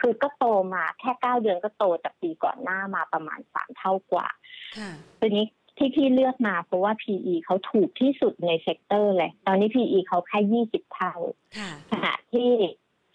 [0.00, 0.44] คือก็โต
[0.74, 4.28] มาแค่9เดือนก็โตจากปีก่อนหน้ามาประมาณ3เท่ากว่า
[4.78, 4.90] ค่ะ
[5.20, 11.14] ทีนี้ที่พี่เลือกมาเพราะว่า PE เขาถูกที่สุดใน sector เลย ตอนนี้ PE เขาแค่20เท่า
[11.58, 12.50] ค่ะขณะที่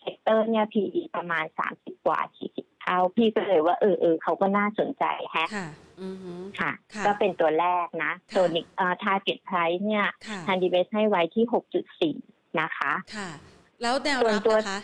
[0.02, 2.20] sector เนี่ย PE ประมาณ30กว่า
[2.52, 5.68] 40เท่า พี่ก็เลยว่าเออเออเขาก็น่าสนใจแฮะค่ะ
[6.02, 11.46] อือหือค่ะค่ะก็เป็นตัวแรกนะค่ะโซนิกอ่า target price เนี่ยค่ะทาง DBS ให้ไว้ที่
[12.18, 13.30] 6.4นะคะ ค่ะ
[13.82, 14.80] แล้วแนวรับส่วนตัวนะคะ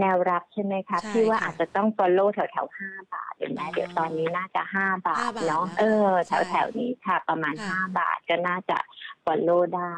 [0.00, 8.78] แนวรับใช่ไหมคะใช่พี่ว่าค่ะอาจจะต้อง follow แถวแถวห้าบาทเห็นไหมอ๋อเดี๋ยวตอนนี้น่าจะห้าบาทห้าบาทเนาะนะเออใช่แถวแถวนี้ค่ะประมาณค่ะห้าบาทก็น่าจะ
[9.24, 9.96] follow ได้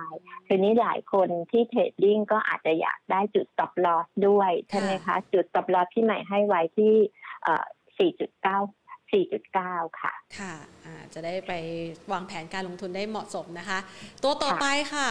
[0.49, 6.94] ทีนี้หลายคนที่ trading ก็อาจจะอยากได้จุด stop loss ด้วยใช่ไหมคะ จุด stop loss พี่ใหม่ให้ไว้ที่
[7.42, 7.64] เอ่อ
[7.99, 8.03] 4.9
[9.12, 11.53] 4.9 ค่ะ ค่ะอ่าจะได้ไป
[12.12, 13.78] วางแผนการลงทุนได้เหมาะสมนะคะ
[14.22, 15.09] ตัวต่อไปค่ะ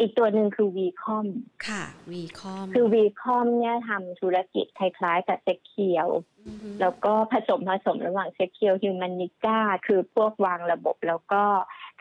[0.00, 1.26] อีกตัวหนึ่งคือ VCOM
[1.68, 6.08] ค่ะ VCOM คือ VCOM เนี่ยทำธุรกิจคล้ายๆกับ SECURE
[6.80, 11.44] แล้วก็ผสมผสมระหว่าง SECURE Humanica คือพวกวางระบบแล้วก็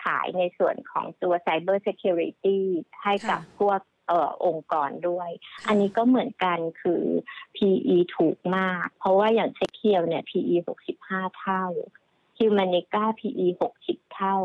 [0.03, 2.59] ขายในส่วนของตัว Cyber Security
[3.03, 5.29] ให้กับค่ะพวกเอ่อองค์กรด้วย
[5.67, 7.03] อันนี้ก็เหมือนกันคือ
[7.55, 10.55] PE ถูกมาก เพราะว่าอย่าง SECURE เนี่ย PE
[10.97, 11.65] 65 เท่า
[12.37, 13.47] Humanica PE
[13.81, 14.37] 60 เท่า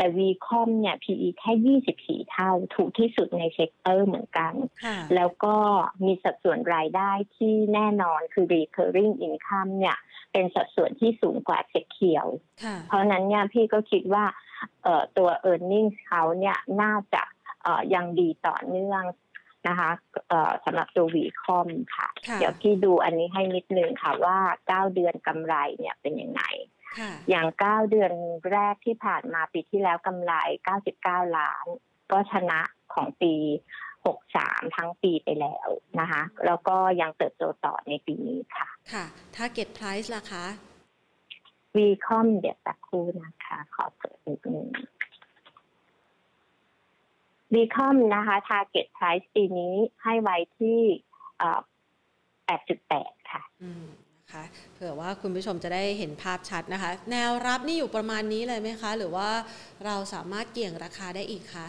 [0.00, 4.52] แต่ VCOM เนี่ย PE แค่ 24 เท่าถูกที่สุดใน sector เหมือนกัน
[4.84, 5.56] ค่ะแล้วก็
[6.04, 9.96] มีสัดส่วนรายได้ที่แน่นอนคือ recurring income เนี่ย
[10.32, 12.26] เป็นสัดส่วนที่สูงกว่า SECURE
[12.64, 14.24] ค่ะเพราะฉะนั้นเนี่ยพี่ก็คิดว่า
[14.82, 17.22] เอ่อตัว e a r n i n g เขาเนี่ยน่าจะ
[17.62, 19.04] เอ่อยังดีต่อเนื่อง
[19.68, 19.90] นะคะ
[20.28, 24.38] เอ่อสำหรับตัววีคอมค่ะค่ะ เดี๋ยวพี่ดูอันนี้ให้นิดนึงค่ะว่า
[24.68, 26.42] 9 เดือนกำไรเนี่ยเป็นยังไง
[26.74, 26.79] ค่ะ
[27.30, 28.12] อย่าง9เดือน
[28.52, 30.32] แรกที่ผ่านมาปีที่แล้วกำไร
[30.86, 31.66] 99ล้าน
[32.12, 32.60] ก็ชนะ
[32.94, 33.34] ของปี
[34.04, 35.68] 63ทั้งปีไปแล้ว
[36.00, 39.04] นะคะ แล้วก็ยังเติบโตต่อในปีนี้ค่ะ ค่ะ
[39.36, 40.44] target price ล่ะคะ
[41.76, 44.68] วีคอมเดี๋ยวสักครู่นะคะ ขอเปิดนิดนึง
[47.54, 50.80] วีคอมนะคะ Target Price ปีนี้ให้ไว้ที่
[51.38, 51.60] เอ่อ
[52.50, 53.86] 8.8ค่ะอืม
[54.30, 59.28] นะคะเผื่อว่าคุณผู้ชมจะได้เห็นภาพชัดนะคะ แนวรับนี่อยู่ประมาณนี้เลยไหมคะ หรือว่า
[59.84, 61.66] เราสามารถเกี่ยงราคาได้อีกคะ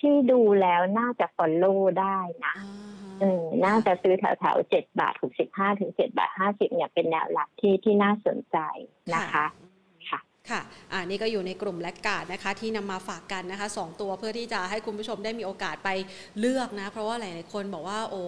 [0.00, 2.68] ที่ดูแล้วน่าจะ follow ได้นะอ่า
[3.02, 8.58] ฮะเออน่าจะซื้อแถวแถวเจ็ดบาทหกสิบห้าถึงเจ็ดบาทห้าสิบเนี่ยเป็นแนวรับที่ที่น่าสนใจ
[9.14, 9.46] นะคะ
[10.50, 10.60] ค่ะ
[10.92, 15.88] อ่านี่ก็อยู่ในกลุ่มแลกการ์ดนะคะที่นำมาฝากกันนะคะสองตัวเพื่อที่จะให้คุณผู้ชมได้มีโอกาสไป
[16.40, 18.22] เลือกนะ เพราะว่าหลายๆคนบอกว่าโอ้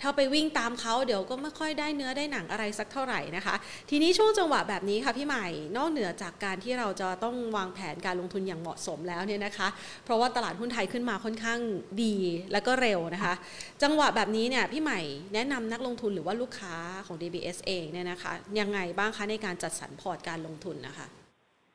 [0.00, 3.54] ถ้าไปวิ่งตามเขาเดี๋ยวก็ไม่ค่อยได้เนื้อได้หนังอะไรสักเท่าไหร่นะคะ
[3.90, 5.46] ทีนี้ช่วงจังหวะแบบนี้ค่ะพี่ใหม่
[5.76, 9.68] นอกเหนือจากการที่เราจะต้องวางแผนการลงทุนอย่างเหมาะสมแล้วเนี่ยนะคะ
[10.04, 11.58] เพราะว่าตลาดหุ้นไทยขึ้นมาค่อนข้าง
[12.02, 12.16] ดี
[12.52, 13.34] แล้วก็เร็วนะคะ
[13.82, 15.00] จังหวะแบบนี้เนี่ยพี่ใหม่
[15.34, 16.74] แนะนำนักลงทุนหรือว่าลูกค้า
[17.06, 21.08] ของ DBS เองเนี่ยนะคะยังไงบ้างคะในการจัดสรรพอร์ตการลงทุนนะคะ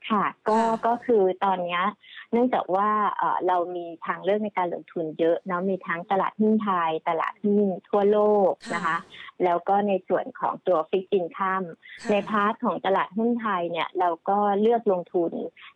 [0.09, 1.83] ค่ะก็ค่ะก็คือตอนเนี้ย
[2.31, 8.97] เนื่องจากว่าเอ่อเรามีทางเลือกในการลงทุนเยอะเนาะมีทั้งตลาดหุ้นไทย ตลาดหุ้นทั่วโลกนะคะ
[9.43, 11.63] แล้วก็ในส่วนของตัว fixed income
[12.03, 15.31] ค่ะใน part ของตลาดหุ้นไทยเนี่ยเราก็เลือกลงทุน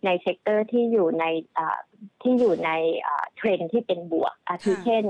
[0.05, 1.25] ใน sector ที่อยู่ใน
[1.55, 1.79] เอ่อ
[2.21, 2.71] ที่อยู่ใน
[3.01, 5.03] เอ่อเทรนด์ที่เป็นบวกอาทิค่ะเช่น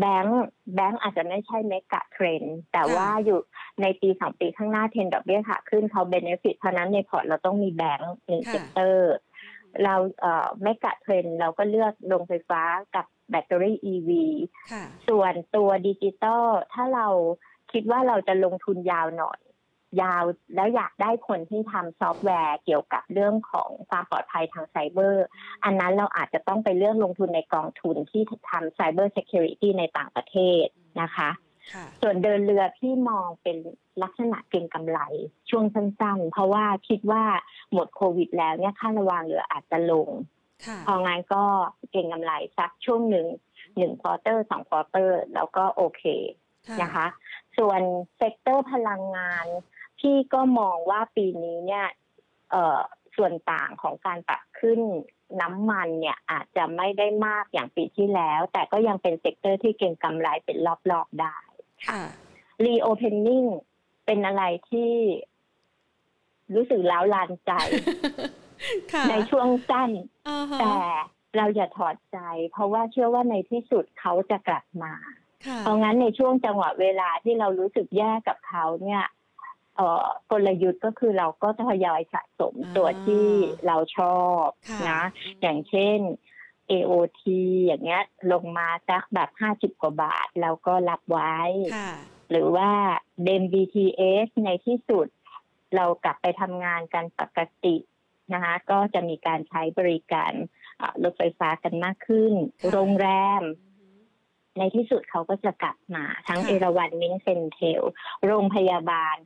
[0.00, 3.38] แบงก์แบงก์อาจจะไม่ใช่ mega trend แต่ค่ะว่าอยู่
[3.82, 9.14] ในปีสองปีข้างหน้าเทรนด์ดอกเบี้ยขาขึ้นเขา benefit เพราะฉะนั้นในพอร์ตเราต้องมีแบงก์หนึ่งค่ะ sector
[9.84, 12.62] เราเอ่อ mega trend เราก็เลือกโรงไฟฟ้า
[12.94, 14.10] กับแบตเตอรี่ EV
[14.72, 17.08] ค่ะส่วนตัวดิจิตอลถ้าเรา
[17.72, 19.40] คิดว่าเราจะลงทุนยาวหน่อย
[20.02, 20.24] ยาว
[20.54, 25.26] แล้วอยากได้คนที่ทำซอฟต์แวร์เกี่ยวกับเรื่องของความปลอดภัยทางไซเบอร์
[25.64, 30.64] อันนั้นเราอาจจะต้องไปเลือกลงทุนในกองทุนที่ทำไซเบอร์ e c u r i t y ในต่างประเทศ
[31.02, 31.30] นะคะ
[31.72, 33.56] ค่ะส่วนเดินเรือที่มองเป็น
[34.02, 34.98] ลักษณะเก็งกำไร
[35.50, 37.24] ช่วงสั้นๆ เพราะว่าคิดว่า
[37.72, 40.08] หมดโควิดแล้วเนี่ยค่าระวางเรืออาจจะลง
[40.66, 41.44] ค่ะพองั้นก็
[41.90, 43.26] เก็งกำไรสักช่วงหนึ่ง
[43.76, 46.02] หนึ่ง quarter สอง quarter แล้วก็โอเค
[46.82, 47.06] นะคะ
[47.58, 47.80] ส่วน
[48.16, 49.46] sector พลังงาน
[50.02, 51.86] พี่ก็มองว่าปีนี้เนี่ย
[52.50, 52.80] เอ่อ
[53.16, 54.80] ส่วนต่างของการปรับขึ้น
[55.40, 60.58] น้ำมันเนี่ยอาจจะไม่ได้มากอย่างปีที่แล้ว แต่ก็ยังเป็น sector ที่เก็งกำไรเป็น
[60.90, 61.36] รอบๆได้
[61.88, 62.02] ค่ะ
[62.64, 63.48] reopening
[64.06, 64.92] เป็นอะไรที่
[66.54, 67.52] รู้สึกร้าวรานใจ
[68.92, 69.90] ค่ะในช่วงสั้น
[70.28, 70.76] อ่าฮะแต่
[71.36, 72.18] เราอย่าถอดใจ
[72.52, 74.94] เพราะว่าเชื่อว่าในที่สุดเขาจะกลับมา
[75.46, 79.21] ค่ะเพราะงั้นในช่วงจังหวะเวลาที่เรารู้สึกแย่กับเขาเนี่ยเอ่อ
[80.30, 83.26] กลยุทธ์ก็คือเราก็ทยอยสะสมตัวที่
[83.66, 85.02] เราชอบค่ะนะ
[85.40, 85.98] อย่างเช่น
[86.70, 87.22] AOT
[87.64, 88.02] อย่างเงี้ย
[88.32, 91.36] ลงมาสักแบบห้าสิบกว่าบาทแล้วก็รับไว้
[91.76, 91.92] ค่ะ
[92.30, 92.70] หรือว่า
[93.24, 95.06] เดม BTS ในที่สุด
[95.76, 97.76] เรากลับไปทำงานกันปกติ
[98.32, 100.32] นะคะก็จะมีการใช้บริการ
[100.80, 103.08] อ่ารถไฟฟ้ากันมากขึ้นค่ะโรงแร
[103.40, 103.42] ม
[104.58, 107.82] ในที่สุดเขาก็จะกลับมา ทั้งค่ะเอราวันมินเซนเทล
[108.26, 109.16] โรงพยาบาล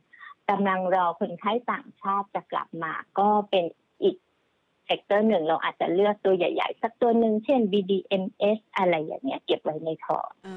[0.49, 3.65] กำลังรอคนไข้ต่างชาติจะกลับมา ก็เป็น
[4.03, 4.15] อีก
[4.85, 10.55] sector หนึ่งเราอาจจะเลือกตัวใหญ่ ๆ สักตัวหนึ่งเช่น BDMS อะไรอย่างเงี้ยเก็บไว้ในพอร์ตอ๋อ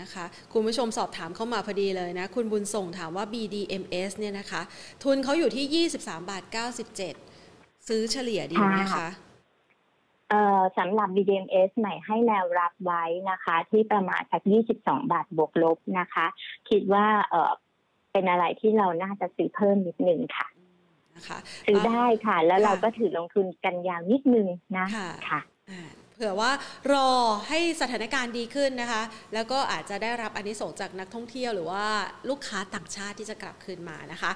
[0.00, 4.62] นะคะ คุณผู้ชมสอบถามเข้ามาพอดีเลยนะ คุณบุญส่งถามว่า BDMS เนี่ยนะคะ
[5.02, 6.42] ทุนเขาอยู่ที่ 23 บาท
[7.16, 9.08] 97 ซื้อเฉลี่ยดีไหมคะค่ะ
[10.30, 14.42] เอ่อสำหรับ BDMs ใหม่ให้แนวรับไว้นะคะ ที่ประมาณสัก
[14.78, 16.26] 22 บาทบวกลบนะคะ
[16.70, 17.06] คิดว่า
[18.14, 20.46] เออเป็นอะไรที่เราน่าจะซื้อเพิ่มนิดนึงค่ะ
[21.16, 24.46] นะคะซื้อได้ค่ะ แล้วค่ะเราก็ถือลงทุนกันยาวนิดนึง
[24.78, 25.40] นะค่ะค่ะ
[25.70, 25.82] อ่า
[26.14, 26.50] เผื่อว่า
[26.92, 27.08] รอ
[27.48, 29.02] ให้สถานการณ์ดีขึ้นนะคะ
[29.34, 31.84] แล้วก็อาจจะได้รับอันนี้ส่งส์จากนักท่องเที่ยวหรือว่า
[32.30, 34.30] ลูกค้าต่างชาติที่จะกลับคืนมานะคะ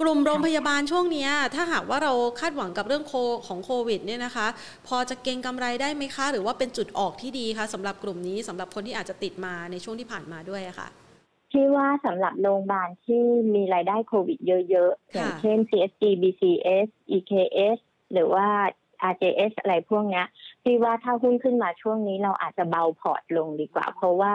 [0.00, 3.14] กลุ่มโรงพยาบาลช่วงเนี้ยถ้าหากว่าเราคาดหวังกับเรื่องโค
[3.46, 4.46] ของโควิดเนี่ยนะคะ
[4.88, 10.88] พอจะเก็งกำไรได้ไหมคะ หรือว่าเป็นจุดออกที่ดีคะสำหรับกลุ่มนี้สำหรับคนที่อาจจะติดมาในช่วงที่ผ่านมาด้วยอะค่ะ
[11.52, 13.22] ที่ว่าสำหรับโรงพยาบาลที่
[13.54, 14.38] มีรายได้โควิด
[14.70, 17.78] เยอะๆ อย่างเช่น CSG BCS EKS
[18.12, 18.46] หรือว่า
[19.12, 20.26] RJS อะไรพวกเนี้ย
[20.64, 24.34] ที่ว่าถ้าหุ้นขึ้นมาช่วงนี้เราอาจจะเบาพอร์ตลงดีกว่า เพราะว่า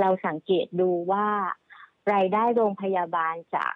[0.00, 1.26] เราสังเกตดูว่า
[2.12, 3.74] รายได้โรงพยาบาลจาก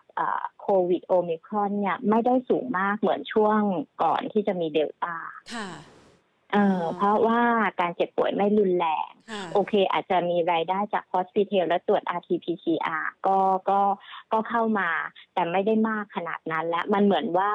[0.60, 3.60] โควิดโอมิครอนเนี่ยไม่ได้สูงมากเหมือนช่วง
[4.02, 5.14] ก่อนที่จะมีเดลต้า
[5.54, 5.68] ค่ะ
[6.52, 7.40] เออเพราะว่า
[7.80, 13.38] การเจ็บป่วยไม่รุนแรงค่ะโอเค อาจจะมีรายได้จาก hospitel และตรวจ RT-PCR ก็
[13.70, 13.80] ก็
[14.32, 14.90] ก็เข้ามา
[15.34, 17.50] แต่ไม่ได้มากขนาดนั้นแล้วมันเหมือนว่า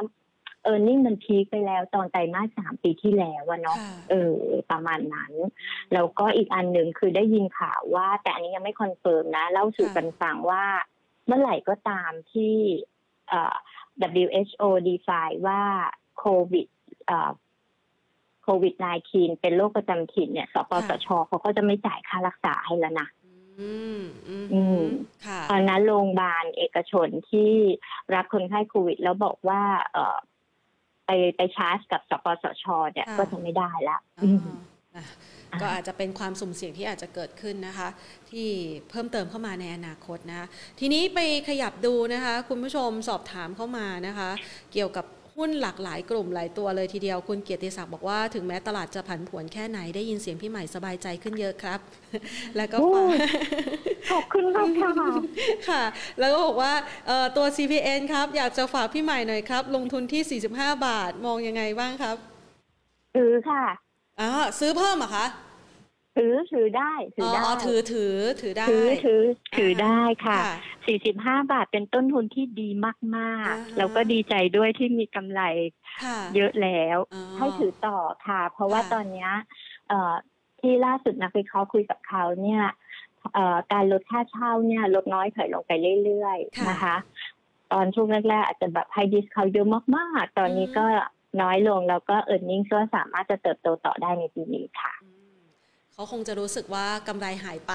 [0.63, 4.37] earning มัน peak ไปแล้วตอนไตรมาสสามปีที่แล้วอะเนาะค่ะเออ
[4.71, 5.33] ประมาณนั้น
[5.93, 10.65] แล้วก็อีกอันหนึ่งคือได้ยินข่าวว่า แต่อันนี้ยังไม่ confirm นะ เล่าสู่กันฟังว่า
[11.25, 12.55] เมื่อไหร่ก็ตามที่
[13.29, 13.55] เอ่อ
[14.21, 15.61] WHO define ว่า
[16.17, 16.67] โควิด
[17.07, 17.31] เอ่อ
[18.43, 18.75] โควิด
[19.09, 23.07] -19 เป็นโรคประจำถิ่นเนี่ยสปสชเขาก็จะไม่จ่ายค่ารักษาให้แล้วนะ
[23.59, 24.85] อืมอืมอืมอืม
[25.25, 27.51] ค่ะตอนนั้นโรงพยาบาลเอกชนที่
[28.13, 29.61] รับคนไข้โควิด แล้วบอกว่า
[29.93, 30.17] เออ
[31.05, 34.57] ไปไปชาร์จกับสปสชเนี่ยค่ะก็จะไม่ได้ละอ๋อือม
[34.95, 35.05] อะ
[35.61, 37.89] ก็อาจจะเป็นความสุ่มเสี่ยงที่อาจจะเกิดขึ้นนะคะ
[38.31, 38.47] ที่
[38.89, 40.47] เพิ่มเติมเข้ามาในอนาคตนะคะ
[40.79, 41.19] ทีนี้ไป
[41.49, 44.29] ขยับดูนะคะ คุณผู้ชมสอบถามเข้ามานะคะ
[44.73, 45.05] เกี่ยวกับ
[45.37, 51.79] หุ้นหลากหลายกลุ่มหลายตัวเลยทีเดียวคุณเกียรติศักดิ์บอกว่าถึงแม้ตลาดจะผันผวนแค่ไหนได้ยินเสียงพี่ใหม่สบายใจขึ้นเยอะครับ
[52.57, 53.09] แล้วก็ฝาก
[54.11, 54.91] ขอบคุณมากค่ะ
[55.69, 55.83] ค่ะ
[56.19, 56.73] แล้วก็บอกว่า
[57.07, 62.17] เอ่อตัว CPN ครับ อยากจะฝากพี่ใหม่หน่อยครับ ลงทุนที่ 45 บาทมองยังไงบ้างครับ
[63.15, 63.63] ถือค่ะ
[64.21, 64.29] อ๋อ
[64.59, 65.25] ซื้อเพิ่มเหรอคะ
[66.15, 69.21] ถือถือได้ถือ๋ออได้อ๋อถือถือถือได้ถือถือ
[69.57, 75.41] ถือได้ค่ะค่ะสี่สิบห้าบาทเป็นต้นทุนที่ดีมากอ่าฮะๆแล้วก็ดีใจด้วยที่มีกำไร
[76.01, 77.97] ค่ะเยอะแล้วอ๋อให้ถือต่อ
[78.27, 79.31] ค่ะ เพราะว่าค่ะตอนเนี้ย
[79.89, 80.13] เอ่อ
[80.59, 82.63] ที่ล่าสุดนักวิเคราะห์คุยกับเขาเนี่ย
[83.33, 85.71] เอ่อการลดค่าเช่าเนี่ยลดน้อยถอยลงไป
[86.03, 86.95] เรื่อยๆนะคะ
[87.71, 90.85] ตอนช่วงแรกๆอาจจะแบบให้ดิสเขาเยอะมากๆ ตอนนี้ก็
[91.41, 95.12] น้อยลงแล้วก็เอิร์เน็งก็สามารถจะเติบโตต่อได้ในปีนี้ค่ะอืม
[95.93, 97.73] เขาคงจะรู้สึกว่ากำไรหายไป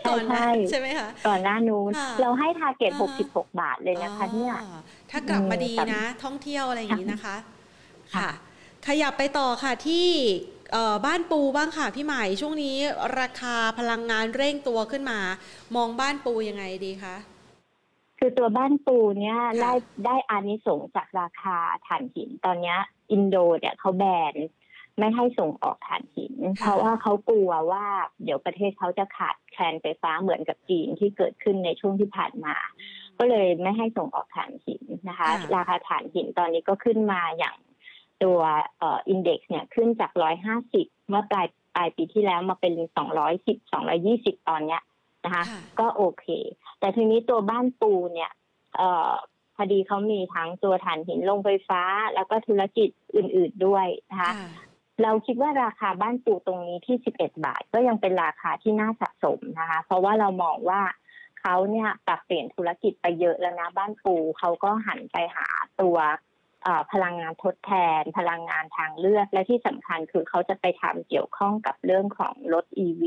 [0.00, 4.78] ใช่ก่อนหนะใช่ใช่ไหมคะ ก่อนหน้านู้นค่ะเราให้ทาร์เก็ตอ่าฮะ66 บาทเลยนะคะเนี่ยอ๋อ
[5.10, 7.36] ถ้ากลับมาดีอืมนะ ท่องเที่ยวอะไรอย่างนี้นะคะ
[8.14, 8.30] ค่ะค่ะ
[8.86, 10.08] ขยับไปต่อค่ะที่
[10.72, 12.76] เอ่อบ้านปูบ้างค่ะพี่ใหม่ช่วงนี้
[13.20, 15.18] ราคาพลังงานเร่งตัวขึ้นมา
[15.76, 17.16] มองบ้านปูยังไงดีคะ
[18.18, 19.72] คือตัวบ้านปูเนี่ยค่ะได้
[20.06, 22.78] ได้อานิสงส์จากราคาถ่านหินตอนเนี้ย
[23.10, 24.34] อินโดเนี่ยเขาแบน
[25.00, 27.86] ไม่ให้ส่งออกถ่านหิน เพราะว่าเขากลัวว่า
[28.24, 32.56] เดี๋ยวประเทศเขาจะขาดแคลนไฟฟ้าเหมือนกับจีนที่เกิดขึ้นในช่วงที่ผ่านมา
[33.18, 37.56] ก็เลยไม่ให้ส่งออกถ่านหินนะคะค่ะราคาถ่านหินตอนนี้ก็ขึ้นมาอย่าง
[38.22, 38.40] ตัว
[38.78, 44.82] เอ่อินเด็กซ์เนี่ยขึ้นจากร้อยห้าสิบเมื่อปลายปลายปีที่แล้วมาเป็นสองร้อยสิบสองร้อยี่สิบตอนเนี้ย
[45.24, 46.26] นะคะค่ะก็โอเค
[46.80, 48.30] แต่ทีนี้ตัวบ้านปูเนี่ย
[48.76, 49.12] เอ่อ
[49.56, 51.82] พอดีเขามีทั้งตัวถ่านหินลงไฟฟ้า
[52.14, 54.48] แล้วก็ธุรกิจอื่น ๆด้วยนะคะค่ะ
[55.02, 60.82] เราคิดว่าราคาบ้านปูตรงนี้ที่ 11 บาท ก็ยังเป็นราคาที่น่าสะสมนะคะ เพราะว่าเรามองว่า
[61.40, 65.46] เขาเนี่ยปรับเปลี่ยนธุรกิจไปเยอะแล้วนะบ้านปูเขาก็หันไปหา
[65.80, 65.96] ตัว
[66.62, 73.02] เอ่อพลังงานทดแทน พลังงานทางเลือกและที่สำคัญคือเขาจะไปทำเกี่ยวข้องกับเรื่องของรถ EV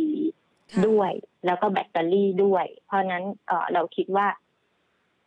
[0.71, 1.11] ค่ะด้วย
[1.45, 4.27] แล้วก็แบตเตอรี่ด้วย เพราะฉะนั้นเอ่อเราคิดว่า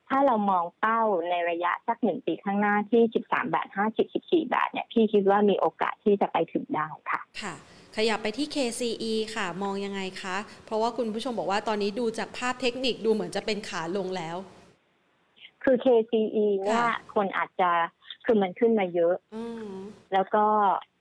[0.09, 1.01] ถ้าเรามองเป้า
[1.31, 7.55] ในระยะสักหนึ่งปีข้างหน้าที่ 13 บาท 50 14 บาทเนี่ยพี่คิดว่ามีโอกาสที่จะไปถึงได้ค่ะ ค่ะ
[7.97, 10.37] ขยับไปที่ KCE ค่ะมองยังไงคะ
[10.67, 14.37] เพราะว่าคุณผู้ชมบอกว่าตอนนี้ดูจากภาพเทคนิคดูเหมือนจะเป็นขาลงแล้ว
[15.65, 17.71] คือ KCE เนี่ยค่ะคนอาจจะ
[18.25, 19.69] คือมันขึ้นมาเยอะอืม
[20.13, 20.45] แล้วก็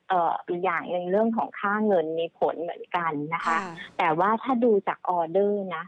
[0.10, 3.62] เอ่ออีกอย่างหนึ่งเรื่องของค่าเงินมีผลเหมือนกันนะคะค่ะ
[3.98, 5.84] แต่ว่าถ้าดูจากออเดอร์นะ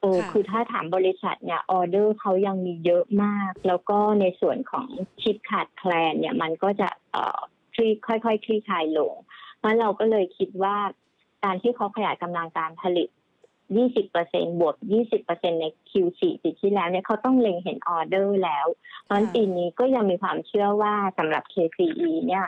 [0.00, 4.86] เออค่ะคือถ้าถามบริษัทเนี่ยออเดอร์เขายังมีเยอะมาก แล้วก็ในส่วนของ
[5.22, 7.38] ชิปขาดแคลนเนี่ยมันก็จะเอ่อ
[7.74, 9.14] คลี่ค่อยๆคลี่คลายลง
[9.58, 10.76] เพราะเราก็เลยคิดว่า
[11.44, 13.08] การที่เขาขยายกำลังการผลิต
[13.78, 14.74] 20%บวก
[15.18, 18.66] 20%ใน Q4 ปีที่แล้วเนี่ยเขาต้องเล็งเห็นออเดอร์แล้ว
[19.04, 22.46] เพราะฉะนั้นปีนี้ก็ยังมีความเชื่อว่าสำหรับ KCE เนี่ย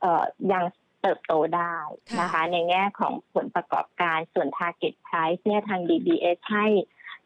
[0.00, 0.64] เอ่อยัง
[1.02, 1.76] เติบโตได้
[2.20, 6.66] นะคะ ในแง่ของผลประกอบการส่วน Target Price เนี่ยทาง DBS ให้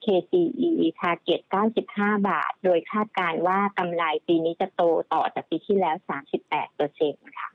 [0.05, 0.71] KCE
[1.01, 1.41] Target
[1.85, 5.97] 95 บาท โดยคาดการณ์ว่ากำไรปีนี้จะโตต่อจากปีที่แล้ว
[6.37, 7.49] 38เปอร์เซ็นต์ค่ะ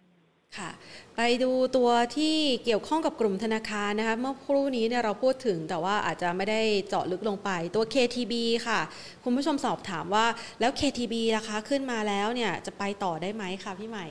[0.58, 0.72] ค่ะ
[1.16, 8.34] ไปดูตัวที่เกี่ยวข้องกับกลุ่มธนาคารนะคะ เมื่อครู่นี้เนี่ยเราพูดถึงแต่ว่าอาจจะไม่ได้เจาะลึกลงไปตัว KTB
[8.68, 8.80] ค่ะ
[9.24, 10.26] คุณผู้ชมสอบถามว่า
[10.60, 14.08] แล้ว KTB ราคาขึ้นมาแล้วเนี่ยจะไปต่อได้ไหมคะพี่ใหม่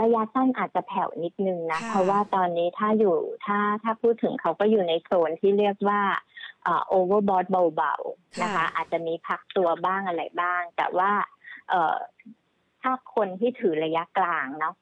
[0.00, 3.16] ระยะสั้นอาจจะแผ่วนิดนึงนะค่ะเพราะว่าตอนนี้ถ้าอยู่
[3.46, 6.00] ถ้าถ้าพูดถึงเขาก็อยู่ในโซนที่เรียกว่า
[6.88, 11.10] โอเวอร์บอทเบาๆนะคะ อาจจะมีพักตัวบ้างอะไรบ้าง แต่ว่า
[11.68, 11.96] เอ่อ
[12.82, 14.74] ถ้าคนที่ถือระยะกลางเนาะ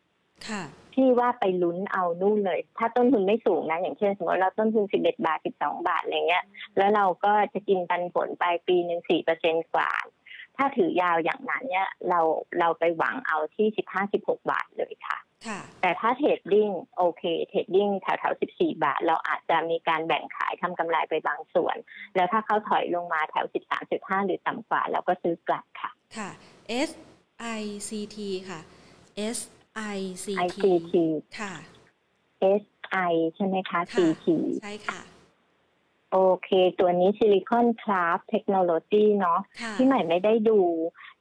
[0.49, 6.45] ค่ะพี่ว่าไปลุ้นเอานู่นเลย ถ้าต้นทุนไม่สูงนะ อย่างเช่น สมมติเราต้นทุน11บาท12บาทอะไรเงี้ย
[6.77, 9.91] แล้วเราก็จะกินปันผลไปปีหนึ่ง4เปอร์เซ็นกว่า
[10.61, 12.21] ถ้าถือยาวอย่างนั้นเนี่ยเรา
[12.59, 13.67] เราไปหวังเอาที่
[14.09, 21.77] 15-16บาทเลยค่ะค่ะ แต่ถ้า trading โอเค trading แถวแถวๆ14บาท เราอาจจะมีการแบ่งขายทำกำไรไปบางส่วน
[22.17, 23.47] แล้วถ้าเขาถอยลงมาแถว
[23.87, 26.31] 13.5หรือต่ำกว่า เราก็ซื้อกลับค่ะ ค่ะ
[26.89, 26.91] S
[27.61, 28.17] I C T
[28.49, 28.61] ค่ะ
[29.37, 29.39] S
[29.97, 30.95] I C T ICT
[31.41, 31.55] ค่ะ
[32.63, 32.65] S
[33.11, 34.27] I ใช่ไหมคะค่ะ CT
[34.63, 35.01] ใช่ค่ะ
[36.13, 36.51] โอเค
[36.81, 40.61] ตัวนี้ Silicon Craft Technology เนาะค่ะพี่ใหม่ไม่ได้ดู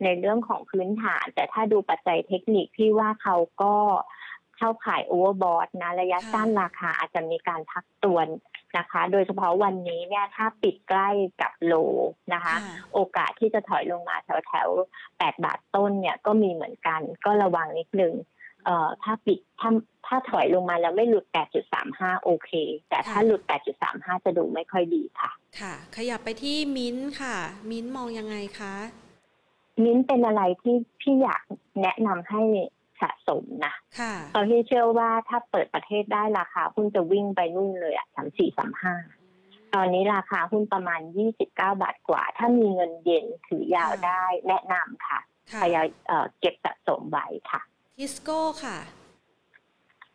[0.04, 3.76] ในเรื่องของพื้นฐาน แต่ถ้าดูปัจจัยเทคนิคพี่ว่าเขาก็
[4.58, 8.20] เข้าข่าย overbought นะระยะสั้นราคาอาจจะมีการพักตัว
[8.78, 11.10] นะคะ โดยเฉพาะวันนี้เนี่ยถ้าปิดใกล้
[11.42, 11.74] กับ low
[12.34, 14.70] นะคะค่ะโอกาสที่จะถอยลงมาแถวแถว
[15.18, 18.14] แปดบาทต้นเนี่ยก็มีเหมือนกันก็ระวังนิดนึง
[18.66, 19.72] เอ่อถ้าปิดถ้า
[20.06, 21.26] ถ้าถอยลงมาแล้วไม่หลุด
[21.76, 22.52] 8.35 โอเค
[22.90, 23.42] แต่ถ้าค่ะหลุด
[23.84, 27.38] 8.35 จะดูไม่ค่อยดีค่ะ ค่ะ ขยับไปที่มิ้นท์ค่ะ
[27.72, 28.74] มิ้นท์มองยังไงคะ
[29.84, 31.44] มิ้นท์เป็นอะไรที่พี่อยาก
[31.82, 32.42] แนะนำให้
[33.02, 38.96] สะสมนะค่ะเพราะที่เชื่อว่าถ้าเปิดประเทศได้ราคาหุ้นจะวิ่งไปนู่นเลยอะสามสี่สามห้า
[39.76, 45.20] ตอนนี้ราคาหุ้นประมาณ29บาทกว่า ถ้ามีเงินเย็นถือยาวค่ะได้แนะนำค่ะ
[45.52, 47.62] ค่ะพยายามเอ่อเก็บสะสมไว้ค่ะ
[48.02, 48.78] ทิสโก้ค่ะ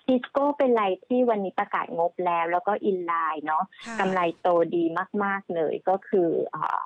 [0.07, 4.85] ซิสโก้เป็นไรที่วันนี้ประกาศงบแล้ว แล้วก็อินไลน์เนาะค่ะกำไรโตดี
[5.25, 6.79] มาก ๆ เลยก็คือเอ่อ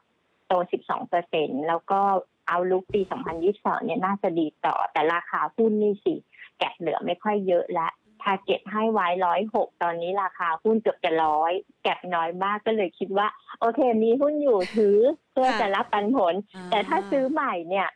[0.46, 0.52] โต
[0.84, 2.00] 12เปอร์เซ็นแล้วก็
[2.48, 3.00] เอาลุกปี
[3.42, 6.14] 2022 เนี่ยน่าจะดีต่อ แต่ราคาหุ้นนี่สิ
[6.58, 7.88] แกะเหลือไม่ค่อยเยอะและ
[8.22, 13.28] ทาเก็ตให้ไว้ร้อยหกตอนนี้ราคาหุ้นเกือบจะร้อยแก็บน้อยมากก็เลยคิดว่า
[13.60, 14.98] โอเคมีหุ้นอยู่ถือ
[15.32, 16.34] เพื่อจะรับปันผล
[16.70, 17.88] แต่ถ้าซื้อใหม่เนี่ย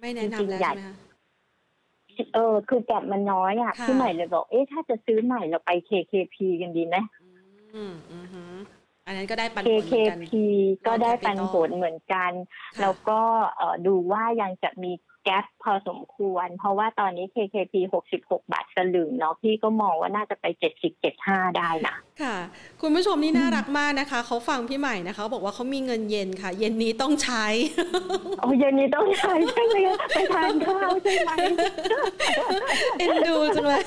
[0.00, 1.07] ไม่แนะจรินำงๆแล้วใหญ่ใช่ไหมคะ
[2.34, 6.96] เออ คือแก็บมันน้อยอะค่ะพี่ใหม่เลยบอก เอ๊ะถ้าจะซื้อใหม่เราไป KKP กันดีไหม
[7.74, 8.58] อืมอืมอืม
[9.06, 10.32] อันนั้นก็ได้ปันผลเหมือนกัน KKP
[10.86, 13.20] ก็ได้ปันผลเหมือนกันค่ะแล้วก็
[13.56, 14.92] เอ่อดูว่ายังจะมี
[15.24, 17.74] แก๊ปพอสมควร เพราะว่าตอนนี้ KKP
[18.12, 20.46] 66 บาทสลึงเนาะพี่ก็มองว่าน่าจะไป
[20.80, 20.92] 70
[21.24, 22.36] 75 ได้นะ ค่ะ
[22.80, 27.46] คุณผู้ชมนี่น่ารักมากนะคะ เขาฟังพี่ใหม่นะคะเขาบอกว่าเขามีเงินเย็นค่ะ เย็นนี้ต้องใช้
[28.40, 29.76] โอ้เย็นนี้ต้องใช้ใช่ไหม
[30.14, 31.30] ไปทานข้าวใช่ไหม
[32.98, 33.84] เอ็นดูจังเลย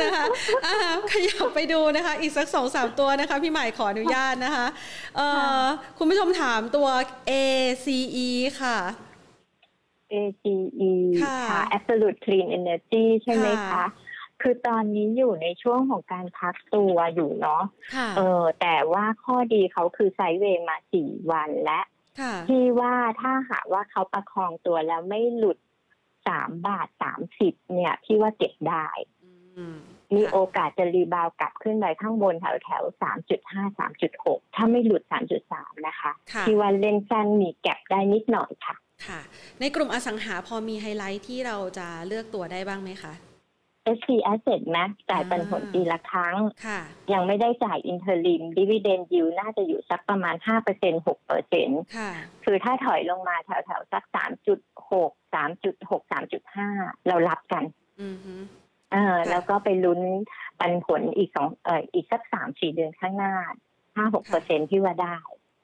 [0.00, 0.24] นะคะ
[0.66, 0.74] อ่า
[1.12, 4.66] ขยับไปดูนะคะ อีกสักสองสามตัวนะคะ พี่ใหม่ขออนุญาตนะคะ
[5.16, 5.28] เอ่
[5.62, 5.64] อ
[5.98, 6.88] คุณผู้ชมถามตัว
[7.30, 8.28] ACE
[8.62, 8.78] ค่ะ
[10.12, 10.92] AGE
[11.22, 13.86] ค่ะค่ะ Absolute Clean Energy ใช่ไหมค่ะคะ
[14.42, 17.62] คือตอนนี้อยู่ในช่วงของการพักตัวอยู่เนาะ
[17.94, 21.80] ค่ะเออแต่ว่าข้อดีเขาคือไซด์เวย์มาสี่วันและ
[22.20, 25.58] ค่ะที่ว่าถ้าหากว่าเขาประคองตัวแล้วไม่หลุด
[26.28, 28.88] สามบาทสามสิบเนี่ยพี่ว่าเก็บได้
[29.56, 29.78] อืม
[30.14, 38.76] มีค่ะโอกาสจะรีบาวกลับขึ้นไปข้างบนแถวแถวสามจุดห้าสามจุดหกถ้าไม่หลุดสามจุดสามนะคะค่ะพี่ว่าเล่นสั้นมีแก็บได้นิดหน่อยค่ะ
[39.06, 39.20] ค่ะ
[39.60, 43.14] ในกลุ่มอสังหาพอมีไฮไลท์ที่เราจะเลือกตัวได้บ้างไหมคะ
[43.98, 46.36] SC Asset นะจ่ายปันผลปีละครั้ง
[46.66, 46.80] ค่ะ
[47.12, 52.10] ยังไม่ได้จ่าย interim dividend yield น่าจะอยู่สักประมาณ 5% 6%ค่ะ
[52.44, 54.04] คือถ้าถอยลงมาแถวๆ สัก
[54.74, 57.64] 3.6 3.6 3.5 เรารับกัน
[58.02, 58.34] อือฮึ
[58.92, 60.00] เออค่ะแล้วก็ไปลุ้น
[60.58, 63.34] ปันผลอีกสองเอออีกสัก3-4เดือนข้างหน้า
[64.04, 65.16] 5-6%ที่ว่าได้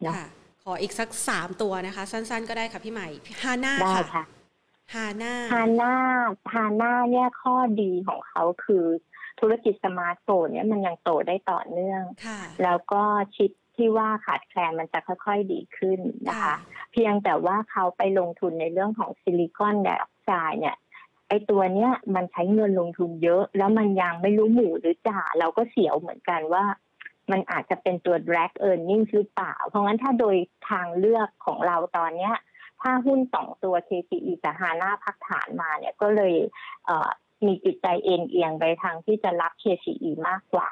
[0.02, 0.28] เนอะค่ะ
[0.62, 3.08] ขออีกสักสามตัวนะคะ สั้น ๆ ก็ได้ค่ะพี่ใหม่
[3.42, 4.24] ฮาน่าได้ค่ะค่ะ
[4.94, 5.94] ฮาน่าฮาน่า
[6.52, 8.84] ฮาน่าเนี่ยข้อดีของเขาคือ
[9.40, 13.02] ธุรกิจสมาร์ทโฟนเนี่ยมันยังโตได้ต่อเนื่อง ค่ะ แล้วก็
[13.34, 16.56] ชิปที่ว่าขาดแคลนมันจะค่อยๆดีขึ้นนะคะ ค่ะ
[16.92, 20.76] เพียงแต่ว่าเขาไปลงทุนในเรื่องของซิลิคอนไดออกไซด์เนี่ย
[21.28, 26.64] ไอตัวเนี้ยมันใช้เงินลงทุนเยอะ แล้วมันยังไม่รู้หมู่หรือจ่าเราก็เสียวเหมือนกันว่า
[27.30, 30.36] มันอาจจะเป็นตัว drag earnings หรือเปล่า เพราะงั้นถ้าโดย
[30.70, 32.34] ทางเลือกของเราตอนเนี้ย
[32.80, 36.34] ถ้าหุ้นสองตัว KCE กับฮาน่าพักฐานมาเนี่ยก็เลย
[36.86, 37.10] เอ่อ
[37.46, 40.70] มีจิตใจเอ็นเอียงไปทางที่จะรับ KCE มากกว่า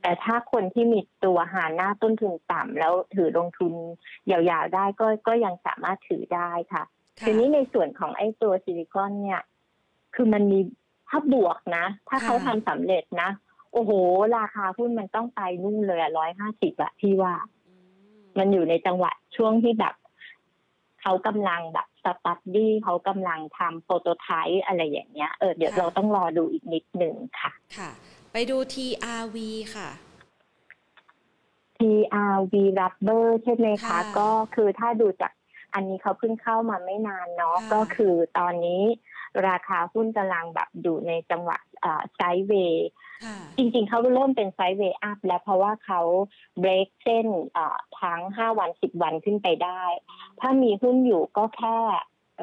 [0.00, 3.72] แต่ถ้าคนที่มีตัวหาหน้าต้นทุนต่ำแล้วถือลงทุน
[4.30, 6.82] ยาวๆได้ก็ก็ยังสามารถถือได้ค่ะ
[7.18, 9.42] ค่ะทีนี้ในส่วนของไอ้ตัวซิลิคอนเนี่ย
[10.14, 10.60] คือมันมี
[11.08, 13.30] ถ้าบวกนะ ถ้าค่ะเขาทำสำเร็จนะ
[13.72, 13.92] โอ้โห
[14.36, 17.34] ราคาหุ้นมันต้องไปนู่นเลยอะร้อยห้าสิบอะพี่ว่า
[17.66, 17.84] อืม
[18.38, 19.94] มันอยู่ในจังหวะช่วงที่แบบ
[21.00, 27.90] เขากำลังแบบสตัดดี้เขากำลังทำโปรโตไทป์อะไรอย่างเงี้ย เออเดี๋ยวเราต้องรอดูอีกนิดหนึ่งค่ะ ค่ะ
[28.32, 29.36] ไปดู TRV
[29.74, 29.88] ค่ะ
[31.78, 35.32] TRV Rubber ใช่ไหมค่ะคะก็คือถ้าดูจาก
[35.74, 38.82] อันนี้เขาเพิ่งเข้ามาไม่นานเนาะค่ะก็คือตอนนี้
[39.48, 41.58] ราคาหุ้นกำลังแบบอยู่ในจังหวะ
[42.16, 42.88] ไซด์เวย์
[43.24, 46.00] ค่ะจริงๆ เขาเริ่มเป็นไซด์เวย์อัพแล้วเพราะว่าเขา
[46.60, 49.84] เบรกเส้นเอ่อทั้ง 5 วัน 10 วันขึ้นไปได้
[50.40, 51.78] ถ้ามีหุ้นอยู่ก็แค่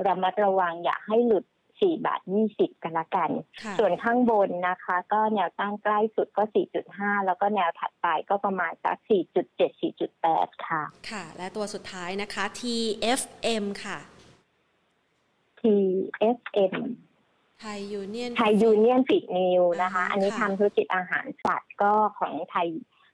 [0.08, 1.46] ระมัดระวังอย่าให้หลุด
[1.80, 2.22] 4 บาท
[2.52, 3.32] 20 กันละกัน
[3.64, 6.44] ค่ะส่วนข้างบนนะคะ ก็แนวตั้งใกล้สุดก็
[6.86, 8.98] 4.5 แล้วก็แนวถัดไปก็ประมาณสัก
[9.46, 9.82] 4.7
[10.22, 14.00] 4.8 ค่ะ ค่ะ และตัวสุดท้ายนะคะ TFM ค่ะ
[15.60, 16.76] TFM
[17.62, 22.70] ไทยยูเนียนไทยยูเนียนฟีดมิลล์นะคะอ่าอันนี้ค่ะทำธุรกิจอาหารสัตว์ก็ของไทย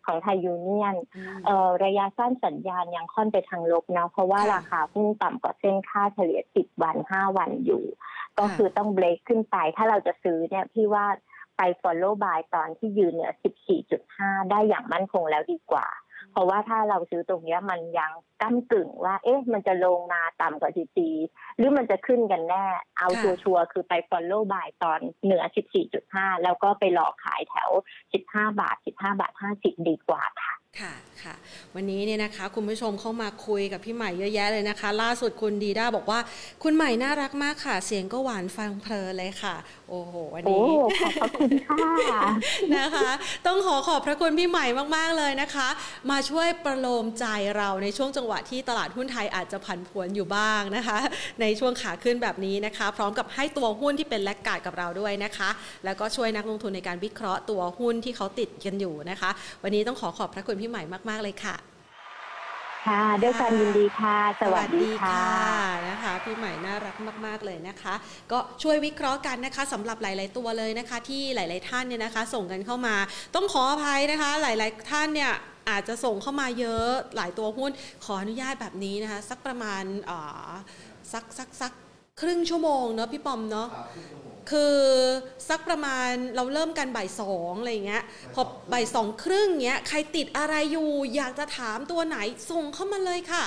[0.05, 7.83] ของไทยยูเนียนอืมเอ่อระยะสั้นสัญญาณยังค่อนไปทางลบนะ เพราะว่าค่ะราคาหุ้นต่ำกว่าเส้นค่าเฉลี่ย 10 วัน 5 วันอยู่
[8.37, 11.05] ก็ค่ะคือต้องเบรกขึ้นไป ถ้าเราจะซื้อเนี่ยพี่ว่า
[11.57, 13.33] ไป follow buy ตอนที่ยืนเนี่ย
[13.91, 15.87] 14.5 ได้อย่างมั่นคงแล้วดีกว่า
[16.35, 18.11] เพราะว่าถ้าเราซื้อตรงเนี้ยมันยัง
[18.41, 21.09] ก้ากึ่งว่า เอ๊ะ มันจะลงมาต่ำกว่าทีจี
[21.57, 22.65] หรือมันจะขึ้นกันแน่
[22.97, 25.43] เอาค่ะชัวร์ๆคือไป follow by ตอนเหนือ
[25.93, 27.69] 14.5 แล้วก็ไปหลอกขายแถว
[28.13, 31.35] 15 บาท 15 บาท 50 ดีกว่าค่ะ ค่ะค่ะ
[31.75, 36.19] วันนี้เนี่ยนะคะ คุณผู้ชมเข้ามาคุยกับพี่ใหม่เยอะแยะเลยนะคะ ล่าสุดคุณดีด้าบอกว่า
[36.63, 39.55] คุณใหม่น่ารักมากค่ะ เสียงก็หวานฟังเพลินเลยค่ะ
[39.89, 42.21] โอ้โหวันโอ้นี้ขอบพระคุณค่ะ
[42.77, 43.09] นะคะ
[43.47, 44.65] ต้องขอขอบพระคุณพี่ใหม่
[44.95, 45.67] มากๆเลยนะคะ
[46.11, 47.25] มาช่วยประโลมใจ
[47.57, 50.97] เราในช่วงจังหวะที่ตลาดหุ้นไทยอาจจะผันผวนอยู่บ้างนะคะ
[51.41, 55.49] ในช่วงขาขึ้นแบบนี้นะคะ พร้อมกับให้ตัวหุ้นที่เป็นแลกการ์ดกับเราด้วยนะคะ
[55.85, 59.29] แล้วก็ช่วยนักลงทุนในการวิเคราะห์ตัวหุ้นที่เขาติดกันอยู่นะคะ
[59.63, 61.55] วันนี้ต้องขอขอบพระคุณพี่ใหม่มาก ๆ เลยค่ะ
[62.87, 65.25] ค่ะด้วยความยินดีค่ะ สวัสดีค่ะ
[65.89, 66.95] นะคะ พี่ใหม่น่ารัก
[67.25, 67.93] มาก ๆ เลยนะคะ
[68.31, 72.95] ก็ช่วยวิเคราะห์กันนะคะสำหรับหลาย ๆ ตัวเลยนะคะ ที่หลาย ๆ ท่านเนี่ยนะคะ ส่งกันเข้ามา
[73.35, 75.31] ต้องขออภัยนะคะ หลาย ๆ ท่านเนี่ย
[75.69, 77.71] อาจจะส่งเข้ามาเยอะหลายตัวหุ้น
[78.03, 80.51] ขออนุญาตแบบนี้นะคะ สักประมาณอ่า
[81.13, 81.71] สักสักสัก
[82.21, 83.67] ครึ่งชั่วโมงเนาะพี่ปอมเนาะ
[84.51, 84.75] คือ
[85.49, 88.41] สักประมาณเราเริ่มกันบ่ายสองอะไรอย่างเงี้ยพอ
[88.73, 92.17] บ่ายสองครึ่งเงี้ยใครติดอะไรอยู่ อยากจะถามตัวไหน
[92.51, 93.45] ส่งเข้ามาเลยค่ะ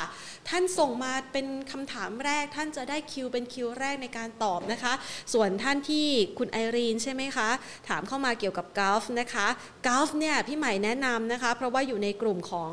[0.49, 4.92] ท่านส่งมาเป็นคำถามแรก ท่านจะได้คิวเป็นคิวแรกในการตอบนะคะ
[5.34, 6.07] ส่วนท่านที่
[6.38, 7.49] คุณไอรีนใช่ไหมคะ
[7.88, 9.46] ถามเข้ามาเกี่ยวกับกอล์ฟนะคะ
[9.86, 12.72] กอล์ฟเนี่ยพี่ใหม่แนะนำนะคะ เพราะว่าอยู่ในกลุ่มของ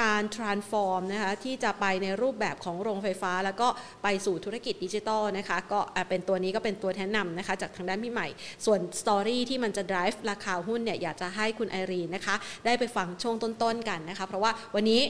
[0.00, 3.68] การ transform นะคะที่จะไปในรูปแบบของโรงไฟฟ้า แล้วก็
[4.02, 8.28] ไปสู่ธุรกิจดิจิทัลนะคะ ก็อะเป็นตัวนี้ก็เป็นตัวแนะนำนะคะจากทางด้านพี่ใหม่
[8.66, 15.02] ส่วนสตอรี่ที่มันจะ drive ราคาหุ้นเนี่ยอยากจะให้คุณไอรีนนะคะ ได้ไปฟังช่วงต้นๆกันนะคะ เพราะว่าวันนี้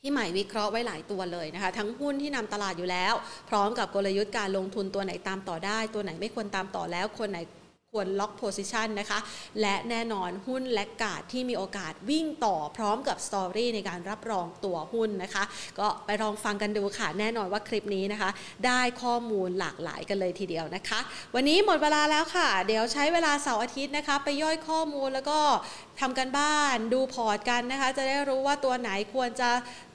[0.00, 3.14] พี่ใหม่วิเคราะห์ไว้หลายตัวเลยนะคะ ทั้งหุ้นที่นำตลาดอยู่แล้ว
[3.50, 7.38] พร้อมกับกลยุทธ์การลงทุนตัวไหนตามต่อได้ ตัวไหนไม่ควรตามต่อแล้วคนไหน
[7.94, 9.18] ควร lock position นะคะ
[9.60, 15.44] และแน่นอนหุ้น laggard ที่มีโอกาสวิ่งต่อพร้อมกับ story ในการรับรองตัวหุ้นนะคะ
[15.78, 18.30] ก็ไปลองฟังกันดูค่ะ แน่นอนว่าคลิปนี้นะคะ
[18.66, 21.00] ได้ข้อมูลหลากหลายกันเลยทีเดียวนะคะ
[21.34, 25.40] วันนี้หมดเวลาแล้วค่ะ เดี๋ยวใช้เวลาเสาร์อาทิตย์นะคะ ไปย่อยข้อมูลแล้วก็
[26.00, 29.50] ทำการบ้านดูพอร์ตกันนะคะ จะได้รู้ว่าตัวไหนควรจะ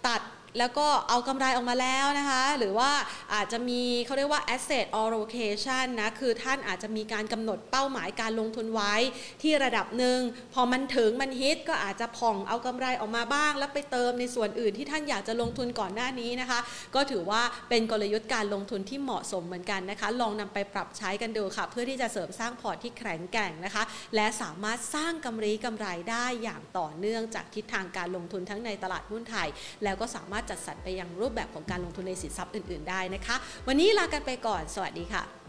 [0.07, 0.21] ตัด
[0.57, 2.91] แล้วก็เอากำไรออกมาแล้วนะคะ หรือว่า
[3.33, 8.93] อาจจะมีเขาเรียกว่า asset allocation นะ คือท่านอาจจะมีการกำหนดเป้าหมายการลงทุนไว้
[9.41, 10.19] ที่ระดับหนึ่ง
[10.53, 16.59] พอมันถึงมันฮิตก็อาจจะผ่องเอากำไรออกมาบ้าง แล้วไปเติมในส่วนอื่นที่ท่านอยากจะลงทุนก่อนหน้านี้นะคะ
[16.95, 23.83] ก็ถือว่าเป็นกลยุทธ์การลงทุนที่เหมาะสมเหมือนกันนะคะ ลองนำไปปรับใช้กันดูค่ะ เพื่อที่จะเสริมสร้างพอร์ตที่แข็งแกร่งนะคะ
[24.15, 29.47] และสามารถสร้างกำไรกำไรได้อย่างต่อเนื่องจากทิศทางการลงทุนทั้งในตลาดหุ้นไทย
[29.83, 33.35] แล้วก็สามารถถจัดสรรไปยังรูปแบบของการลงทุนในสินทรัพย์อื่น ๆ ได้นะคะ
[33.67, 35.42] วันนี้ลากันไปก่อน สวัสดีค่ะ